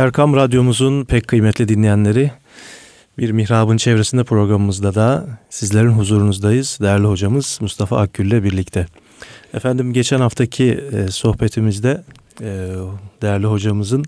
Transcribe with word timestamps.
Erkam 0.00 0.36
Radyomuzun 0.36 1.04
pek 1.04 1.28
kıymetli 1.28 1.68
dinleyenleri, 1.68 2.30
bir 3.18 3.30
mihrabın 3.30 3.76
çevresinde 3.76 4.24
programımızda 4.24 4.94
da 4.94 5.26
sizlerin 5.50 5.92
huzurunuzdayız. 5.92 6.78
Değerli 6.82 7.06
hocamız 7.06 7.58
Mustafa 7.60 7.96
Akgül 7.96 8.26
ile 8.26 8.44
birlikte. 8.44 8.86
Efendim 9.54 9.92
geçen 9.92 10.20
haftaki 10.20 10.84
e, 10.92 11.10
sohbetimizde 11.10 12.04
e, 12.40 12.68
değerli 13.22 13.46
hocamızın 13.46 14.04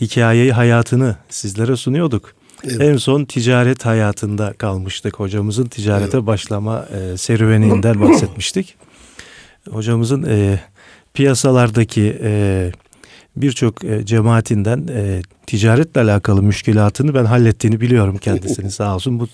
hikayeyi, 0.00 0.52
hayatını 0.52 1.16
sizlere 1.28 1.76
sunuyorduk. 1.76 2.34
Evet. 2.64 2.80
En 2.80 2.96
son 2.96 3.24
ticaret 3.24 3.86
hayatında 3.86 4.52
kalmıştık. 4.52 5.20
Hocamızın 5.20 5.66
ticarete 5.66 6.16
evet. 6.16 6.26
başlama 6.26 6.86
e, 6.86 7.16
serüveninden 7.16 8.00
bahsetmiştik. 8.00 8.76
Hocamızın 9.70 10.26
piyasalardaki 11.14 12.18
birçok 13.36 13.84
e, 13.84 14.06
cemaatinden 14.06 14.88
e, 14.88 15.22
ticaretle 15.46 16.00
alakalı 16.00 16.42
müşkilatını 16.42 17.14
ben 17.14 17.24
hallettiğini 17.24 17.80
biliyorum 17.80 18.16
kendisini 18.16 18.70
sağ 18.70 18.94
olsun. 18.94 19.20
Bu 19.20 19.28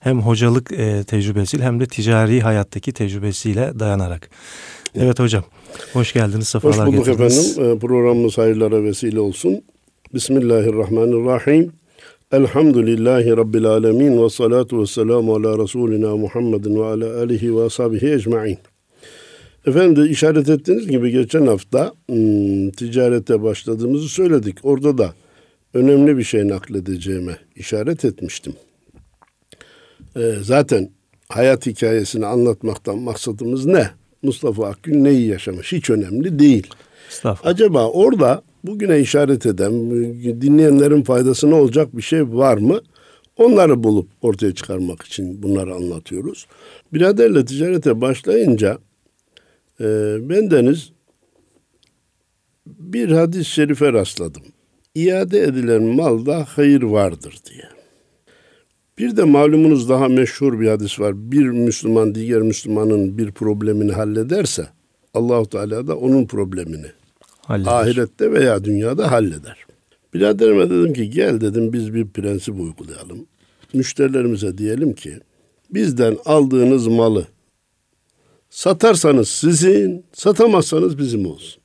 hem 0.00 0.20
hocalık 0.20 0.72
e, 0.72 1.04
tecrübesiyle 1.04 1.64
hem 1.64 1.80
de 1.80 1.86
ticari 1.86 2.40
hayattaki 2.40 2.92
tecrübesiyle 2.92 3.72
dayanarak. 3.78 4.30
Evet 4.94 5.20
hocam, 5.20 5.44
hoş 5.92 6.12
geldiniz, 6.12 6.48
sefalar 6.48 6.78
Hoş 6.78 6.86
bulduk 6.86 7.06
getirdiniz. 7.06 7.58
efendim. 7.58 7.78
Programımız 7.78 8.38
hayırlara 8.38 8.82
vesile 8.82 9.20
olsun. 9.20 9.62
Bismillahirrahmanirrahim. 10.14 11.72
Elhamdülillahi 12.32 13.36
Rabbil 13.36 13.66
alemin 13.66 14.24
ve 14.24 14.30
salatu 14.30 14.82
ve 14.82 14.86
selamu 14.86 15.34
ala 15.34 15.58
Resulina 15.58 16.16
Muhammedin 16.16 16.80
ve 16.80 16.84
ala 16.84 17.20
alihi 17.20 17.56
ve 17.56 17.64
ashabihi 17.64 18.12
ecma'in. 18.12 18.58
Efendim 19.66 19.96
de 19.96 20.10
işaret 20.10 20.48
ettiğiniz 20.48 20.86
gibi 20.86 21.10
geçen 21.10 21.46
hafta 21.46 21.92
hmm, 22.08 22.70
ticarete 22.70 23.42
başladığımızı 23.42 24.08
söyledik. 24.08 24.58
Orada 24.62 24.98
da 24.98 25.14
önemli 25.74 26.18
bir 26.18 26.24
şey 26.24 26.48
nakledeceğime 26.48 27.36
işaret 27.56 28.04
etmiştim. 28.04 28.52
Ee, 30.16 30.34
zaten 30.42 30.90
hayat 31.28 31.66
hikayesini 31.66 32.26
anlatmaktan 32.26 32.98
maksadımız 32.98 33.66
ne? 33.66 33.90
Mustafa 34.22 34.66
Akgül 34.68 34.96
neyi 34.96 35.26
yaşamış? 35.26 35.72
Hiç 35.72 35.90
önemli 35.90 36.38
değil. 36.38 36.66
Acaba 37.44 37.88
orada 37.88 38.42
bugüne 38.64 39.00
işaret 39.00 39.46
eden, 39.46 39.72
dinleyenlerin 40.40 41.02
faydasına 41.02 41.54
olacak 41.54 41.96
bir 41.96 42.02
şey 42.02 42.32
var 42.32 42.56
mı? 42.56 42.80
Onları 43.36 43.84
bulup 43.84 44.08
ortaya 44.22 44.54
çıkarmak 44.54 45.02
için 45.02 45.42
bunları 45.42 45.74
anlatıyoruz. 45.74 46.46
Biraderle 46.92 47.44
ticarete 47.44 48.00
başlayınca 48.00 48.78
e, 49.84 50.16
bendeniz 50.28 50.92
bir 52.66 53.10
hadis-i 53.10 53.50
şerife 53.50 53.92
rastladım. 53.92 54.42
İade 54.94 55.42
edilen 55.42 55.82
malda 55.82 56.46
hayır 56.48 56.82
vardır 56.82 57.38
diye. 57.50 57.68
Bir 58.98 59.16
de 59.16 59.24
malumunuz 59.24 59.88
daha 59.88 60.08
meşhur 60.08 60.60
bir 60.60 60.68
hadis 60.68 61.00
var. 61.00 61.32
Bir 61.32 61.46
Müslüman 61.48 62.14
diğer 62.14 62.40
Müslümanın 62.42 63.18
bir 63.18 63.32
problemini 63.32 63.92
hallederse 63.92 64.68
Allahu 65.14 65.46
Teala 65.46 65.86
da 65.86 65.96
onun 65.96 66.26
problemini 66.26 66.86
halleder. 67.42 67.72
ahirette 67.72 68.32
veya 68.32 68.64
dünyada 68.64 69.12
halleder. 69.12 69.56
Biraderime 70.14 70.70
dedim 70.70 70.92
ki 70.92 71.10
gel 71.10 71.40
dedim 71.40 71.72
biz 71.72 71.94
bir 71.94 72.08
prensip 72.08 72.60
uygulayalım. 72.60 73.26
Müşterilerimize 73.72 74.58
diyelim 74.58 74.92
ki 74.92 75.18
bizden 75.70 76.16
aldığınız 76.24 76.86
malı 76.86 77.26
satarsanız 78.54 79.28
sizin, 79.28 80.04
satamazsanız 80.12 80.98
bizim 80.98 81.26
olsun. 81.26 81.62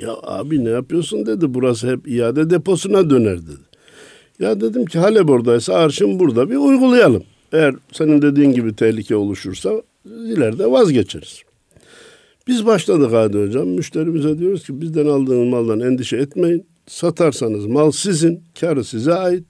Ya 0.00 0.16
abi 0.22 0.64
ne 0.64 0.70
yapıyorsun 0.70 1.26
dedi. 1.26 1.54
Burası 1.54 1.90
hep 1.90 2.08
iade 2.08 2.50
deposuna 2.50 3.10
döner 3.10 3.38
dedi. 3.38 3.66
Ya 4.38 4.60
dedim 4.60 4.86
ki 4.86 4.98
Halep 4.98 5.30
oradaysa 5.30 5.74
arşın 5.74 6.18
burada 6.18 6.50
bir 6.50 6.56
uygulayalım. 6.56 7.24
Eğer 7.52 7.74
senin 7.92 8.22
dediğin 8.22 8.52
gibi 8.52 8.76
tehlike 8.76 9.16
oluşursa 9.16 9.82
ileride 10.04 10.70
vazgeçeriz. 10.70 11.42
Biz 12.46 12.66
başladık 12.66 13.12
Hadi 13.12 13.38
Hocam. 13.38 13.68
Müşterimize 13.68 14.38
diyoruz 14.38 14.66
ki 14.66 14.80
bizden 14.80 15.06
aldığınız 15.06 15.48
maldan 15.48 15.80
endişe 15.80 16.16
etmeyin. 16.16 16.66
Satarsanız 16.86 17.66
mal 17.66 17.90
sizin, 17.90 18.42
karı 18.60 18.84
size 18.84 19.14
ait. 19.14 19.44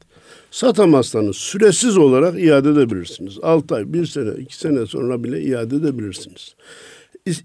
Satamazsanız 0.50 1.36
süresiz 1.36 1.98
olarak 1.98 2.42
iade 2.42 2.68
edebilirsiniz. 2.68 3.38
6 3.42 3.74
ay, 3.74 3.92
1 3.92 4.06
sene, 4.06 4.30
2 4.40 4.56
sene 4.56 4.86
sonra 4.86 5.24
bile 5.24 5.42
iade 5.42 5.76
edebilirsiniz. 5.76 6.54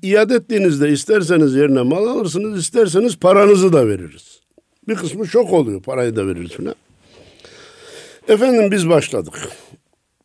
İade 0.02 0.36
ettiğinizde 0.36 0.90
isterseniz 0.90 1.56
yerine 1.56 1.82
mal 1.82 2.08
alırsınız, 2.08 2.60
isterseniz 2.60 3.16
paranızı 3.16 3.74
da 3.74 3.88
veririz. 3.88 4.40
Bir 4.88 4.96
kısmı 4.96 5.28
şok 5.28 5.54
oluyor, 5.54 5.82
parayı 5.82 6.16
da 6.16 6.28
veririz 6.28 6.52
falan. 6.52 6.76
Efendim 8.28 8.72
biz 8.72 8.90
başladık. 8.90 9.50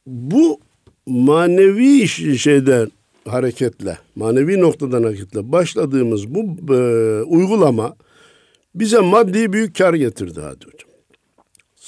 Bu 0.07 0.61
manevi 1.07 2.09
şeyden 2.39 2.91
hareketle, 3.29 3.99
manevi 4.17 4.61
noktadan 4.61 5.03
hareketle 5.03 5.53
başladığımız 5.53 6.35
bu 6.35 6.75
e, 6.75 6.79
uygulama 7.23 7.97
bize 8.75 9.01
maddi 9.01 9.53
büyük 9.53 9.77
kar 9.79 9.95
getirdi 9.95 10.41
hadi 10.41 10.65
hocam. 10.67 10.90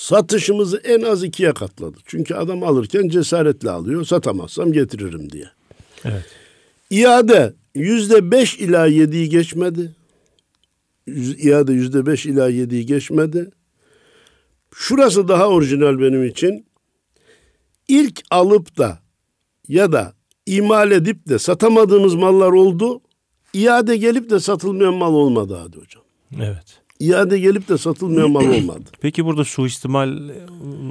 Satışımızı 0.03 0.77
en 0.77 1.03
az 1.03 1.25
ikiye 1.25 1.53
katladı. 1.53 1.99
Çünkü 2.07 2.35
adam 2.35 2.63
alırken 2.63 3.09
cesaretle 3.09 3.71
alıyor. 3.71 4.05
Satamazsam 4.05 4.73
getiririm 4.73 5.33
diye. 5.33 5.51
Evet. 6.05 6.25
İade 6.91 7.55
yüzde 7.75 8.31
beş 8.31 8.59
ila 8.59 8.87
yediyi 8.87 9.29
geçmedi. 9.29 9.95
İade 11.39 11.73
yüzde 11.73 12.07
beş 12.07 12.27
ila 12.27 12.49
yediyi 12.49 12.87
geçmedi. 12.87 13.51
Şurası 14.75 15.29
daha 15.29 15.49
orijinal 15.49 15.99
benim 15.99 16.25
için. 16.25 16.67
İlk 17.89 18.21
alıp 18.31 18.79
da 18.79 18.99
ya 19.69 19.93
da 19.93 20.13
imal 20.47 20.91
edip 20.91 21.29
de 21.29 21.39
satamadığımız 21.39 22.15
mallar 22.15 22.53
oldu. 22.53 23.01
İade 23.53 23.97
gelip 23.97 24.31
de 24.31 24.41
satılmayan 24.41 24.95
mal 24.95 25.15
olmadı 25.15 25.59
hadi 25.63 25.77
hocam. 25.77 26.03
Evet. 26.41 26.82
İade 27.03 27.39
gelip 27.39 27.69
de 27.69 27.79
satılmayan 27.79 28.31
mal 28.31 28.41
olmadı. 28.59 28.85
Peki 29.01 29.25
burada 29.25 29.45
suistimal 29.45 30.19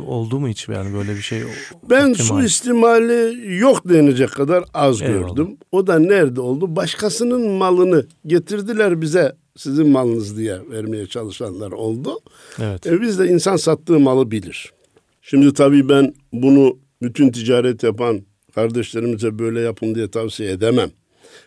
oldu 0.07 0.39
mu 0.39 0.47
hiç 0.47 0.67
yani 0.69 0.94
böyle 0.94 1.16
bir 1.16 1.22
şey? 1.22 1.41
Ben 1.89 2.09
ihtimal. 2.09 2.39
suistimali 2.41 3.45
yok 3.59 3.89
denecek 3.89 4.31
kadar 4.31 4.63
az 4.73 5.01
Eyvallah. 5.01 5.27
gördüm. 5.27 5.57
O 5.72 5.88
da 5.88 5.99
nerede 5.99 6.41
oldu? 6.41 6.75
Başkasının 6.75 7.51
malını 7.51 8.05
getirdiler 8.27 9.01
bize 9.01 9.35
sizin 9.57 9.88
malınız 9.89 10.38
diye 10.38 10.59
vermeye 10.72 11.05
çalışanlar 11.07 11.72
oldu. 11.72 12.19
Evet. 12.61 12.88
E 12.88 13.01
biz 13.01 13.19
de 13.19 13.28
insan 13.28 13.55
sattığı 13.55 13.99
malı 13.99 14.31
bilir. 14.31 14.73
Şimdi 15.22 15.53
tabii 15.53 15.89
ben 15.89 16.13
bunu 16.33 16.78
bütün 17.01 17.31
ticaret 17.31 17.83
yapan 17.83 18.22
kardeşlerimize 18.55 19.39
böyle 19.39 19.61
yapın 19.61 19.95
diye 19.95 20.11
tavsiye 20.11 20.51
edemem. 20.51 20.89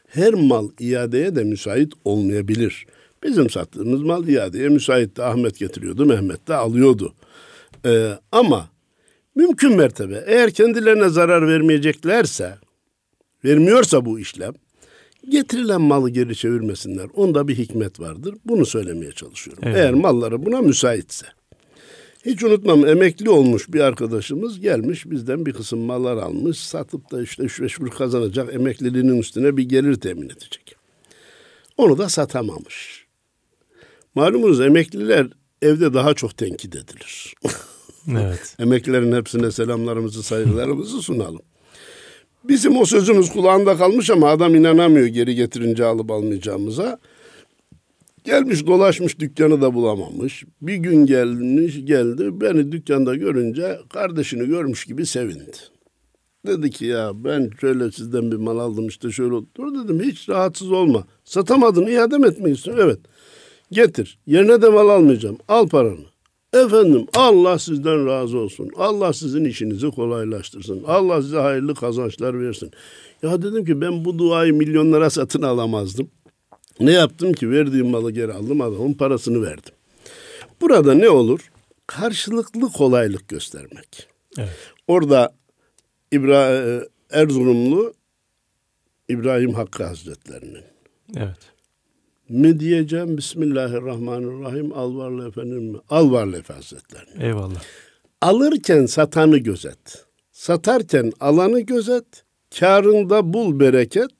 Her 0.06 0.34
mal 0.34 0.68
iadeye 0.80 1.36
de 1.36 1.44
müsait 1.44 1.92
olmayabilir. 2.04 2.86
Bizim 3.24 3.50
sattığımız 3.50 4.02
mal 4.02 4.28
iadeye 4.28 4.68
müsaitti. 4.68 5.22
Ahmet 5.22 5.58
getiriyordu, 5.58 6.06
Mehmet 6.06 6.48
de 6.48 6.54
alıyordu. 6.54 7.14
Ee, 7.86 8.12
ama 8.32 8.68
mümkün 9.34 9.76
mertebe 9.76 10.24
eğer 10.26 10.50
kendilerine 10.50 11.08
zarar 11.08 11.48
vermeyeceklerse, 11.48 12.54
vermiyorsa 13.44 14.04
bu 14.04 14.20
işlem, 14.20 14.52
getirilen 15.28 15.80
malı 15.80 16.10
geri 16.10 16.36
çevirmesinler. 16.36 17.06
Onda 17.14 17.48
bir 17.48 17.58
hikmet 17.58 18.00
vardır. 18.00 18.34
Bunu 18.44 18.66
söylemeye 18.66 19.12
çalışıyorum. 19.12 19.62
Evet. 19.66 19.76
Eğer 19.76 19.94
malları 19.94 20.46
buna 20.46 20.60
müsaitse. 20.60 21.26
Hiç 22.26 22.42
unutmam 22.42 22.86
emekli 22.86 23.30
olmuş 23.30 23.72
bir 23.72 23.80
arkadaşımız 23.80 24.60
gelmiş 24.60 25.10
bizden 25.10 25.46
bir 25.46 25.52
kısım 25.52 25.78
mallar 25.78 26.16
almış. 26.16 26.58
Satıp 26.58 27.10
da 27.10 27.22
işte 27.22 27.42
3-5 27.42 27.78
kuruş 27.78 27.94
kazanacak 27.94 28.54
emekliliğinin 28.54 29.20
üstüne 29.20 29.56
bir 29.56 29.62
gelir 29.62 29.94
temin 29.94 30.26
edecek. 30.26 30.76
Onu 31.76 31.98
da 31.98 32.08
satamamış. 32.08 33.03
Malumunuz 34.14 34.60
emekliler 34.60 35.26
evde 35.62 35.94
daha 35.94 36.14
çok 36.14 36.36
tenkit 36.36 36.76
edilir. 36.76 37.34
Evet. 38.10 38.56
Emeklilerin 38.58 39.12
hepsine 39.12 39.50
selamlarımızı, 39.50 40.22
saygılarımızı 40.22 41.02
sunalım. 41.02 41.42
Bizim 42.44 42.76
o 42.76 42.84
sözümüz 42.84 43.30
kulağında 43.30 43.76
kalmış 43.76 44.10
ama 44.10 44.28
adam 44.28 44.54
inanamıyor 44.54 45.06
geri 45.06 45.34
getirince 45.34 45.84
alıp 45.84 46.10
almayacağımıza. 46.10 46.98
Gelmiş 48.24 48.66
dolaşmış 48.66 49.18
dükkanı 49.18 49.62
da 49.62 49.74
bulamamış. 49.74 50.44
Bir 50.62 50.74
gün 50.74 51.06
gelmiş 51.06 51.84
geldi 51.84 52.40
beni 52.40 52.72
dükkanda 52.72 53.14
görünce 53.14 53.78
kardeşini 53.92 54.46
görmüş 54.46 54.84
gibi 54.84 55.06
sevindi. 55.06 55.56
Dedi 56.46 56.70
ki 56.70 56.86
ya 56.86 57.12
ben 57.14 57.50
şöyle 57.60 57.92
sizden 57.92 58.32
bir 58.32 58.36
mal 58.36 58.58
aldım 58.58 58.86
işte 58.86 59.10
şöyle. 59.10 59.34
Dur 59.56 59.84
dedim 59.84 60.02
hiç 60.02 60.28
rahatsız 60.28 60.72
olma. 60.72 61.04
Satamadın 61.24 61.86
iade 61.86 62.18
mi 62.18 62.26
etmek 62.26 62.56
istiyorsun? 62.56 62.84
Evet. 62.84 62.98
Getir. 63.72 64.18
Yerine 64.26 64.62
de 64.62 64.68
mal 64.68 64.88
almayacağım. 64.88 65.38
Al 65.48 65.68
paranı. 65.68 66.04
Efendim 66.52 67.06
Allah 67.14 67.58
sizden 67.58 68.06
razı 68.06 68.38
olsun. 68.38 68.70
Allah 68.76 69.12
sizin 69.12 69.44
işinizi 69.44 69.90
kolaylaştırsın. 69.90 70.82
Allah 70.86 71.22
size 71.22 71.38
hayırlı 71.38 71.74
kazançlar 71.74 72.40
versin. 72.40 72.70
Ya 73.22 73.42
dedim 73.42 73.64
ki 73.64 73.80
ben 73.80 74.04
bu 74.04 74.18
duayı 74.18 74.54
milyonlara 74.54 75.10
satın 75.10 75.42
alamazdım. 75.42 76.10
Ne 76.80 76.92
yaptım 76.92 77.32
ki 77.32 77.50
verdiğim 77.50 77.88
malı 77.88 78.10
geri 78.10 78.32
aldım 78.32 78.60
adamın 78.60 78.92
parasını 78.92 79.42
verdim. 79.42 79.74
Burada 80.60 80.94
ne 80.94 81.10
olur? 81.10 81.50
karşılıklı 81.86 82.72
kolaylık 82.72 83.28
göstermek. 83.28 84.08
Evet. 84.38 84.56
Orada 84.88 85.34
İbra 86.12 86.50
e, 86.50 86.88
Erzurumlu 87.10 87.94
İbrahim 89.08 89.54
Hakkı 89.54 89.84
Hazretlerinin 89.84 90.64
Evet. 91.16 91.53
Mi 92.34 92.60
diyeceğim 92.60 93.16
Bismillahirrahmanirrahim 93.16 94.72
Alvarlı 94.72 95.28
efendim 95.28 95.64
mi? 95.64 95.78
Alvarlı 95.90 96.38
Efe 96.38 96.54
Hazretlerinin. 96.54 97.20
Eyvallah. 97.20 97.62
Alırken 98.20 98.86
satanı 98.86 99.38
gözet. 99.38 100.06
Satarken 100.32 101.12
alanı 101.20 101.60
gözet. 101.60 102.04
Karında 102.58 103.32
bul 103.32 103.60
bereket. 103.60 104.10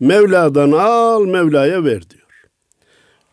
Mevla'dan 0.00 0.72
al 0.72 1.24
Mevla'ya 1.24 1.84
ver 1.84 2.10
diyor. 2.10 2.48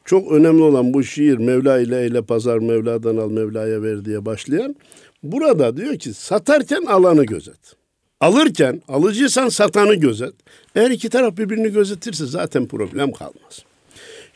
Çok 0.05 0.31
önemli 0.31 0.63
olan 0.63 0.93
bu 0.93 1.03
şiir 1.03 1.37
Mevla 1.37 1.79
ile 1.79 2.01
eyle 2.01 2.21
pazar 2.21 2.57
Mevla'dan 2.57 3.17
al 3.17 3.29
Mevla'ya 3.29 3.83
ver 3.83 4.05
diye 4.05 4.25
başlayan. 4.25 4.75
Burada 5.23 5.77
diyor 5.77 5.95
ki 5.95 6.13
satarken 6.13 6.85
alanı 6.85 7.25
gözet. 7.25 7.75
Alırken 8.19 8.81
alıcıysan 8.87 9.49
satanı 9.49 9.95
gözet. 9.95 10.33
Eğer 10.75 10.91
iki 10.91 11.09
taraf 11.09 11.37
birbirini 11.37 11.71
gözetirse 11.71 12.25
zaten 12.25 12.67
problem 12.67 13.11
kalmaz. 13.11 13.63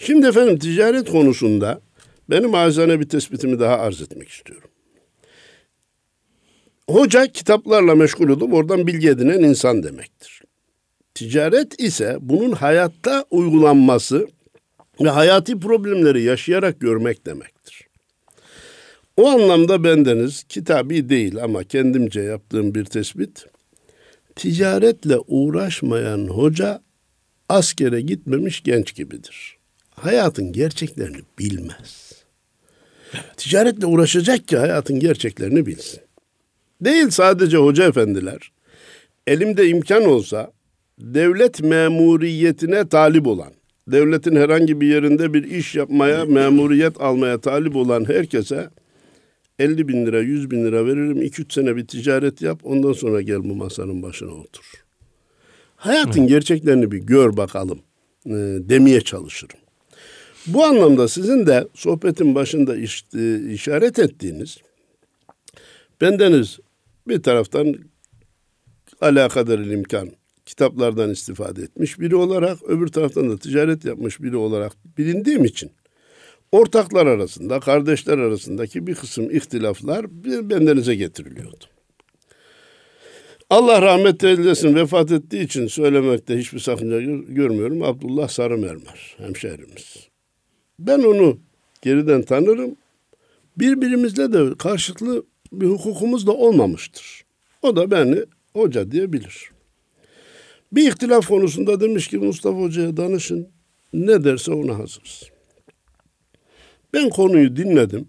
Şimdi 0.06 0.28
efendim 0.28 0.60
ticaret 0.60 1.12
konusunda 1.12 1.82
benim 2.30 2.56
acizane 2.56 3.00
bir 3.00 3.10
tespitimi 3.10 3.60
daha 3.60 3.78
arz 3.78 4.02
etmek 4.02 4.30
istiyorum. 4.30 4.70
Hoca 6.90 7.28
kitaplarla 7.28 7.96
meşgul 7.96 8.30
olup 8.30 8.54
oradan 8.54 8.88
bilgi 8.88 9.10
edinen 9.10 9.40
insan 9.40 9.84
demektir. 9.84 10.42
Ticaret 11.14 11.80
ise 11.80 12.18
bunun 12.22 12.52
hayatta 12.52 13.26
uygulanması 13.30 14.28
ve 15.02 15.10
hayati 15.10 15.60
problemleri 15.60 16.22
yaşayarak 16.24 16.80
görmek 16.80 17.26
demektir. 17.26 17.88
O 19.18 19.28
anlamda 19.28 19.84
bendeniz 19.84 20.44
kitabi 20.44 21.10
değil 21.10 21.44
ama 21.44 21.64
kendimce 21.64 22.22
yaptığım 22.22 22.76
bir 22.76 22.86
tespit. 22.86 23.46
Ticaretle 24.36 25.18
uğraşmayan 25.28 26.28
hoca 26.28 26.82
askere 27.50 28.02
gitmemiş 28.02 28.64
genç 28.64 28.96
gibidir. 28.96 29.61
Hayatın 29.96 30.52
gerçeklerini 30.52 31.18
bilmez. 31.40 32.12
Ticaretle 33.38 33.86
uğraşacak 33.86 34.48
ki 34.48 34.58
hayatın 34.58 35.00
gerçeklerini 35.00 35.66
bilsin. 35.66 36.00
Değil 36.82 37.10
sadece 37.10 37.58
hoca 37.58 37.88
efendiler. 37.88 38.52
Elimde 39.28 39.68
imkan 39.68 40.06
olsa 40.06 40.52
devlet 41.00 41.64
memuriyetine 41.64 42.88
talip 42.88 43.28
olan, 43.28 43.54
devletin 43.88 44.36
herhangi 44.36 44.82
bir 44.82 44.88
yerinde 44.88 45.34
bir 45.34 45.44
iş 45.44 45.76
yapmaya, 45.76 46.26
memuriyet 46.26 47.02
almaya 47.02 47.42
talip 47.42 47.76
olan 47.76 48.08
herkese 48.08 48.70
50 49.60 49.88
bin 49.88 50.06
lira, 50.06 50.20
100 50.20 50.52
bin 50.52 50.66
lira 50.66 50.86
veririm. 50.86 51.22
2-3 51.22 51.54
sene 51.54 51.76
bir 51.76 51.88
ticaret 51.88 52.42
yap, 52.42 52.60
ondan 52.64 52.94
sonra 52.94 53.22
gel 53.22 53.44
bu 53.44 53.56
masanın 53.56 54.04
başına 54.04 54.32
otur. 54.32 54.66
Hayatın 55.76 56.28
gerçeklerini 56.28 56.92
bir 56.92 56.98
gör 56.98 57.38
bakalım 57.38 57.80
e, 58.26 58.32
demeye 58.70 59.02
çalışırım. 59.02 59.61
Bu 60.48 60.64
anlamda 60.64 61.08
sizin 61.08 61.46
de 61.46 61.68
sohbetin 61.74 62.36
başında 62.36 62.78
iş, 62.78 63.04
e, 63.16 63.52
işaret 63.54 64.00
ettiğiniz 64.00 64.58
bendeniz 66.02 66.60
bir 67.08 67.24
taraftan 67.24 67.76
alakadar 69.02 69.60
imkan 69.60 70.10
kitaplardan 70.46 71.10
istifade 71.10 71.62
etmiş 71.62 72.00
biri 72.00 72.16
olarak 72.16 72.64
öbür 72.64 72.88
taraftan 72.88 73.30
da 73.30 73.38
ticaret 73.38 73.86
yapmış 73.86 74.22
biri 74.22 74.38
olarak 74.38 74.74
bilindiğim 74.98 75.46
için 75.46 75.72
ortaklar 76.52 77.06
arasında, 77.06 77.60
kardeşler 77.60 78.18
arasındaki 78.18 78.88
bir 78.88 78.96
kısım 78.96 79.32
ihtilaflar 79.32 80.06
bendenize 80.50 80.96
getiriliyordu. 80.96 81.66
Allah 83.50 83.82
rahmet 83.82 84.24
eylesin 84.24 84.76
vefat 84.76 85.12
ettiği 85.12 85.44
için 85.44 85.68
söylemekte 85.68 86.38
hiçbir 86.38 86.60
sakınca 86.60 87.02
görmüyorum. 87.34 87.84
Abdullah 87.84 88.28
Sarımermer 88.28 89.16
hemşehrimiz. 89.18 90.11
Ben 90.88 91.00
onu 91.00 91.38
geriden 91.82 92.22
tanırım. 92.22 92.76
Birbirimizle 93.58 94.34
de 94.34 94.58
karşılıklı 94.58 95.24
bir 95.54 95.68
hukukumuz 95.68 96.28
da 96.28 96.32
olmamıştır. 96.32 97.24
O 97.62 97.76
da 97.76 97.92
beni 97.92 98.20
hoca 98.54 98.92
diyebilir. 98.92 99.52
Bir 100.72 100.90
ihtilaf 100.90 101.28
konusunda 101.28 101.80
demiş 101.80 102.08
ki 102.08 102.18
Mustafa 102.18 102.58
Hoca'ya 102.58 102.98
danışın. 102.98 103.48
Ne 103.94 104.24
derse 104.24 104.52
ona 104.52 104.78
hazırız. 104.78 105.24
Ben 106.94 107.10
konuyu 107.10 107.56
dinledim. 107.56 108.08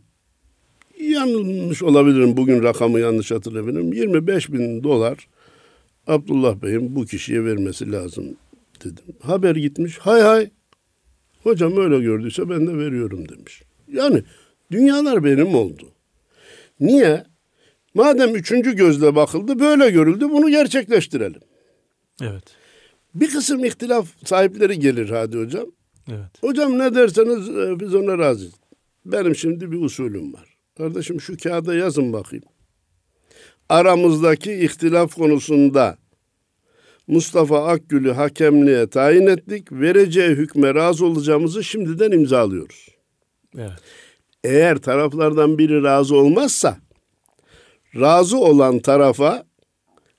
Yanılmış 1.00 1.82
olabilirim. 1.82 2.36
Bugün 2.36 2.62
rakamı 2.62 3.00
yanlış 3.00 3.30
hatırlayabilirim. 3.30 3.92
25 3.92 4.52
bin 4.52 4.82
dolar 4.82 5.28
Abdullah 6.06 6.62
Bey'in 6.62 6.96
bu 6.96 7.06
kişiye 7.06 7.44
vermesi 7.44 7.92
lazım 7.92 8.24
dedim. 8.84 9.04
Haber 9.20 9.56
gitmiş. 9.56 9.98
Hay 9.98 10.20
hay. 10.20 10.50
Hocam 11.42 11.76
öyle 11.76 12.00
gördüyse 12.00 12.50
ben 12.50 12.66
de 12.66 12.78
veriyorum 12.78 13.28
demiş. 13.28 13.62
Yani 13.88 14.22
dünyalar 14.70 15.24
benim 15.24 15.54
oldu. 15.54 15.92
Niye? 16.80 17.24
Madem 17.94 18.36
üçüncü 18.36 18.76
gözle 18.76 19.14
bakıldı 19.14 19.60
böyle 19.60 19.90
görüldü 19.90 20.30
bunu 20.30 20.50
gerçekleştirelim. 20.50 21.40
Evet. 22.22 22.44
Bir 23.14 23.30
kısım 23.30 23.64
ihtilaf 23.64 24.08
sahipleri 24.24 24.78
gelir 24.78 25.10
hadi 25.10 25.38
hocam. 25.38 25.66
Evet. 26.08 26.30
Hocam 26.40 26.78
ne 26.78 26.94
derseniz 26.94 27.48
e, 27.48 27.80
biz 27.80 27.94
ona 27.94 28.18
razıyız. 28.18 28.54
Benim 29.04 29.36
şimdi 29.36 29.72
bir 29.72 29.80
usulüm 29.80 30.32
var. 30.32 30.56
Kardeşim 30.76 31.20
şu 31.20 31.36
kağıda 31.36 31.74
yazın 31.74 32.12
bakayım. 32.12 32.44
Aramızdaki 33.68 34.52
ihtilaf 34.52 35.14
konusunda 35.14 35.98
Mustafa 37.06 37.66
Akgül'ü 37.66 38.12
hakemliğe 38.12 38.86
tayin 38.86 39.26
ettik. 39.26 39.72
Vereceği 39.72 40.30
hükme 40.30 40.74
razı 40.74 41.06
olacağımızı 41.06 41.64
şimdiden 41.64 42.10
imzalıyoruz. 42.10 42.88
Evet. 43.58 43.72
Eğer 44.44 44.78
taraflardan 44.78 45.58
biri 45.58 45.82
razı 45.82 46.16
olmazsa 46.16 46.76
razı 47.94 48.38
olan 48.38 48.78
tarafa 48.78 49.44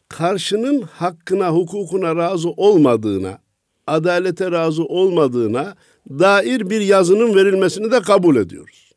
karşının 0.10 0.82
hakkına, 0.82 1.50
hukukuna 1.50 2.16
razı 2.16 2.50
olmadığına, 2.50 3.40
adalete 3.88 4.52
razı 4.52 4.84
olmadığına 4.84 5.76
dair 6.10 6.70
bir 6.70 6.82
yazının 6.82 7.36
verilmesini 7.36 7.92
de 7.92 8.02
kabul 8.02 8.36
ediyoruz. 8.36 8.92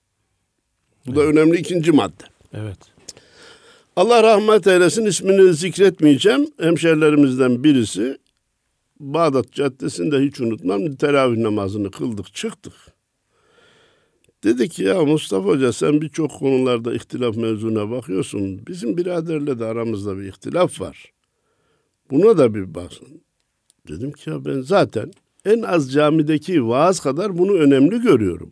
Bu 1.07 1.17
da 1.17 1.21
önemli 1.23 1.59
ikinci 1.59 1.93
madde. 1.93 2.25
Evet. 2.53 2.96
Allah 3.97 4.23
rahmet 4.23 4.67
eylesin 4.67 5.05
ismini 5.05 5.55
zikretmeyeceğim. 5.55 6.49
Hemşerilerimizden 6.61 7.65
birisi 7.65 8.19
Bağdat 9.01 9.53
Caddesi'nde 9.53 10.19
hiç 10.19 10.41
unutmam 10.41 10.95
teravih 10.95 11.37
namazını 11.39 11.91
kıldık 11.91 12.35
çıktık. 12.35 12.73
Dedi 14.45 14.69
ki 14.69 14.83
ya 14.83 15.05
Mustafa 15.05 15.49
Hoca 15.49 15.73
sen 15.73 16.01
birçok 16.01 16.31
konularda 16.31 16.95
ihtilaf 16.95 17.37
mevzuna 17.37 17.91
bakıyorsun. 17.91 18.67
Bizim 18.67 18.97
biraderle 18.97 19.59
de 19.59 19.65
aramızda 19.65 20.19
bir 20.19 20.25
ihtilaf 20.25 20.81
var. 20.81 21.13
Buna 22.11 22.39
da 22.39 22.55
bir 22.55 22.75
bakın. 22.75 23.23
Dedim 23.89 24.13
ki 24.13 24.31
ya 24.31 24.45
ben 24.45 24.61
zaten 24.61 25.11
en 25.45 25.63
az 25.63 25.93
camideki 25.93 26.69
vaaz 26.69 27.01
kadar 27.01 27.39
bunu 27.39 27.53
önemli 27.53 28.01
görüyorum. 28.01 28.51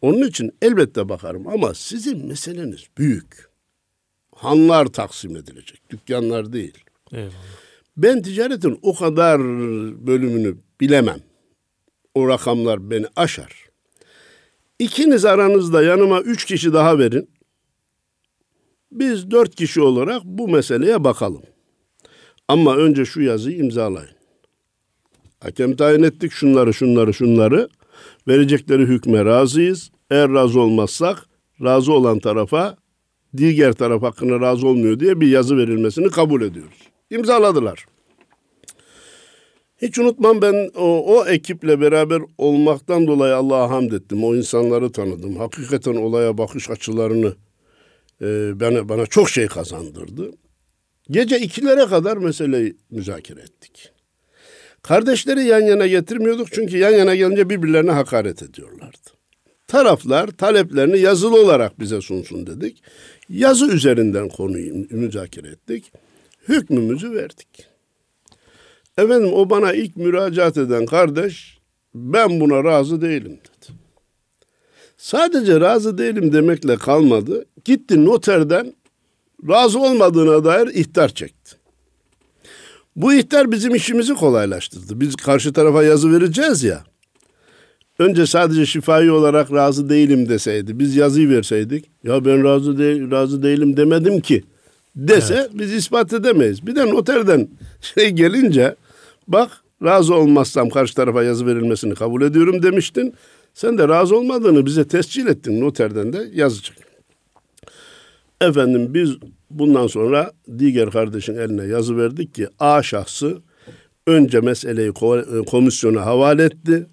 Onun 0.00 0.28
için 0.28 0.52
elbette 0.62 1.08
bakarım 1.08 1.48
ama 1.48 1.74
sizin 1.74 2.26
meseleniz 2.26 2.86
büyük. 2.98 3.45
Hanlar 4.36 4.86
taksim 4.86 5.36
edilecek, 5.36 5.90
dükkanlar 5.90 6.52
değil. 6.52 6.84
Eyvallah. 7.12 7.32
Ben 7.96 8.22
ticaretin 8.22 8.78
o 8.82 8.94
kadar 8.94 9.40
bölümünü 10.06 10.56
bilemem. 10.80 11.20
O 12.14 12.28
rakamlar 12.28 12.90
beni 12.90 13.06
aşar. 13.16 13.66
İkiniz 14.78 15.24
aranızda 15.24 15.82
yanıma 15.82 16.20
üç 16.20 16.44
kişi 16.44 16.72
daha 16.72 16.98
verin. 16.98 17.30
Biz 18.92 19.30
dört 19.30 19.54
kişi 19.54 19.80
olarak 19.80 20.24
bu 20.24 20.48
meseleye 20.48 21.04
bakalım. 21.04 21.42
Ama 22.48 22.76
önce 22.76 23.04
şu 23.04 23.20
yazıyı 23.20 23.56
imzalayın. 23.56 24.16
Hakem 25.40 25.76
tayin 25.76 26.02
ettik 26.02 26.32
şunları 26.32 26.74
şunları 26.74 27.14
şunları. 27.14 27.68
Verecekleri 28.28 28.82
hükme 28.82 29.24
razıyız. 29.24 29.90
Eğer 30.10 30.32
razı 30.32 30.60
olmazsak 30.60 31.26
razı 31.62 31.92
olan 31.92 32.18
tarafa 32.18 32.76
diğer 33.36 33.72
taraf 33.72 34.02
hakkında 34.02 34.40
razı 34.40 34.66
olmuyor 34.66 35.00
diye 35.00 35.20
bir 35.20 35.28
yazı 35.28 35.56
verilmesini 35.56 36.10
kabul 36.10 36.42
ediyoruz. 36.42 36.78
İmzaladılar. 37.10 37.86
Hiç 39.82 39.98
unutmam 39.98 40.42
ben 40.42 40.70
o, 40.76 41.16
o 41.16 41.26
ekiple 41.26 41.80
beraber 41.80 42.22
olmaktan 42.38 43.06
dolayı 43.06 43.36
Allah'a 43.36 43.70
hamd 43.70 43.92
ettim. 43.92 44.24
O 44.24 44.34
insanları 44.34 44.92
tanıdım. 44.92 45.36
Hakikaten 45.36 45.94
olaya 45.94 46.38
bakış 46.38 46.70
açılarını 46.70 47.34
e, 48.22 48.26
bana, 48.60 48.88
bana 48.88 49.06
çok 49.06 49.30
şey 49.30 49.46
kazandırdı. 49.46 50.30
Gece 51.10 51.40
ikilere 51.40 51.86
kadar 51.86 52.16
meseleyi 52.16 52.76
müzakere 52.90 53.40
ettik. 53.40 53.92
Kardeşleri 54.82 55.44
yan 55.44 55.60
yana 55.60 55.86
getirmiyorduk 55.86 56.52
çünkü 56.52 56.78
yan 56.78 56.90
yana 56.90 57.14
gelince 57.14 57.50
birbirlerine 57.50 57.90
hakaret 57.90 58.42
ediyorlardı. 58.42 59.10
Taraflar 59.66 60.28
taleplerini 60.28 60.98
yazılı 60.98 61.40
olarak 61.40 61.80
bize 61.80 62.00
sunsun 62.00 62.46
dedik. 62.46 62.82
Yazı 63.28 63.66
üzerinden 63.66 64.28
konuyu 64.28 64.86
müzakere 64.90 65.48
ettik. 65.48 65.92
Hükmümüzü 66.48 67.12
verdik. 67.12 67.66
Efendim 68.98 69.32
o 69.32 69.50
bana 69.50 69.72
ilk 69.72 69.96
müracaat 69.96 70.56
eden 70.56 70.86
kardeş 70.86 71.58
ben 71.94 72.40
buna 72.40 72.64
razı 72.64 73.00
değilim 73.00 73.32
dedi. 73.32 73.78
Sadece 74.98 75.60
razı 75.60 75.98
değilim 75.98 76.32
demekle 76.32 76.76
kalmadı. 76.76 77.46
Gitti 77.64 78.04
noterden 78.04 78.74
razı 79.48 79.80
olmadığına 79.80 80.44
dair 80.44 80.66
ihtar 80.66 81.08
çekti. 81.08 81.56
Bu 82.96 83.14
ihtar 83.14 83.50
bizim 83.52 83.74
işimizi 83.74 84.14
kolaylaştırdı. 84.14 85.00
Biz 85.00 85.16
karşı 85.16 85.52
tarafa 85.52 85.82
yazı 85.82 86.12
vereceğiz 86.12 86.62
ya. 86.62 86.84
Önce 87.98 88.26
sadece 88.26 88.66
şifai 88.66 89.10
olarak 89.10 89.52
razı 89.52 89.88
değilim 89.88 90.28
deseydi, 90.28 90.78
biz 90.78 90.96
yazıyı 90.96 91.30
verseydik, 91.30 91.84
ya 92.04 92.24
ben 92.24 92.44
razı 92.44 92.78
de 92.78 93.10
razı 93.10 93.42
değilim 93.42 93.76
demedim 93.76 94.20
ki 94.20 94.44
dese 94.96 95.34
evet. 95.34 95.50
biz 95.54 95.72
ispat 95.72 96.12
edemeyiz. 96.12 96.66
Bir 96.66 96.76
de 96.76 96.90
noterden 96.90 97.48
şey 97.80 98.10
gelince 98.10 98.76
bak 99.28 99.50
razı 99.84 100.14
olmazsam 100.14 100.68
karşı 100.68 100.94
tarafa 100.94 101.22
yazı 101.22 101.46
verilmesini 101.46 101.94
kabul 101.94 102.22
ediyorum 102.22 102.62
demiştin. 102.62 103.14
Sen 103.54 103.78
de 103.78 103.88
razı 103.88 104.16
olmadığını 104.16 104.66
bize 104.66 104.88
tescil 104.88 105.26
ettin 105.26 105.60
noterden 105.60 106.12
de 106.12 106.30
yazı 106.34 106.62
çık. 106.62 106.76
Efendim 108.40 108.94
biz 108.94 109.10
bundan 109.50 109.86
sonra 109.86 110.32
diğer 110.58 110.90
kardeşin 110.90 111.34
eline 111.34 111.64
yazı 111.64 111.96
verdik 111.96 112.34
ki 112.34 112.48
A 112.58 112.82
şahsı 112.82 113.38
önce 114.06 114.40
meseleyi 114.40 114.92
komisyona 115.46 116.06
havale 116.06 116.44
etti. 116.44 116.86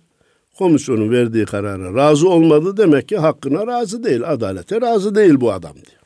Komisyonun 0.58 1.12
verdiği 1.12 1.46
karara 1.46 1.94
razı 1.96 2.30
olmadı 2.30 2.78
demek 2.78 3.08
ki 3.08 3.18
hakkına 3.18 3.68
razı 3.68 4.04
değil, 4.04 4.22
adalete 4.32 4.82
razı 4.82 5.16
değil 5.16 5.42
bu 5.42 5.52
adam 5.52 5.74
diyor. 5.74 6.04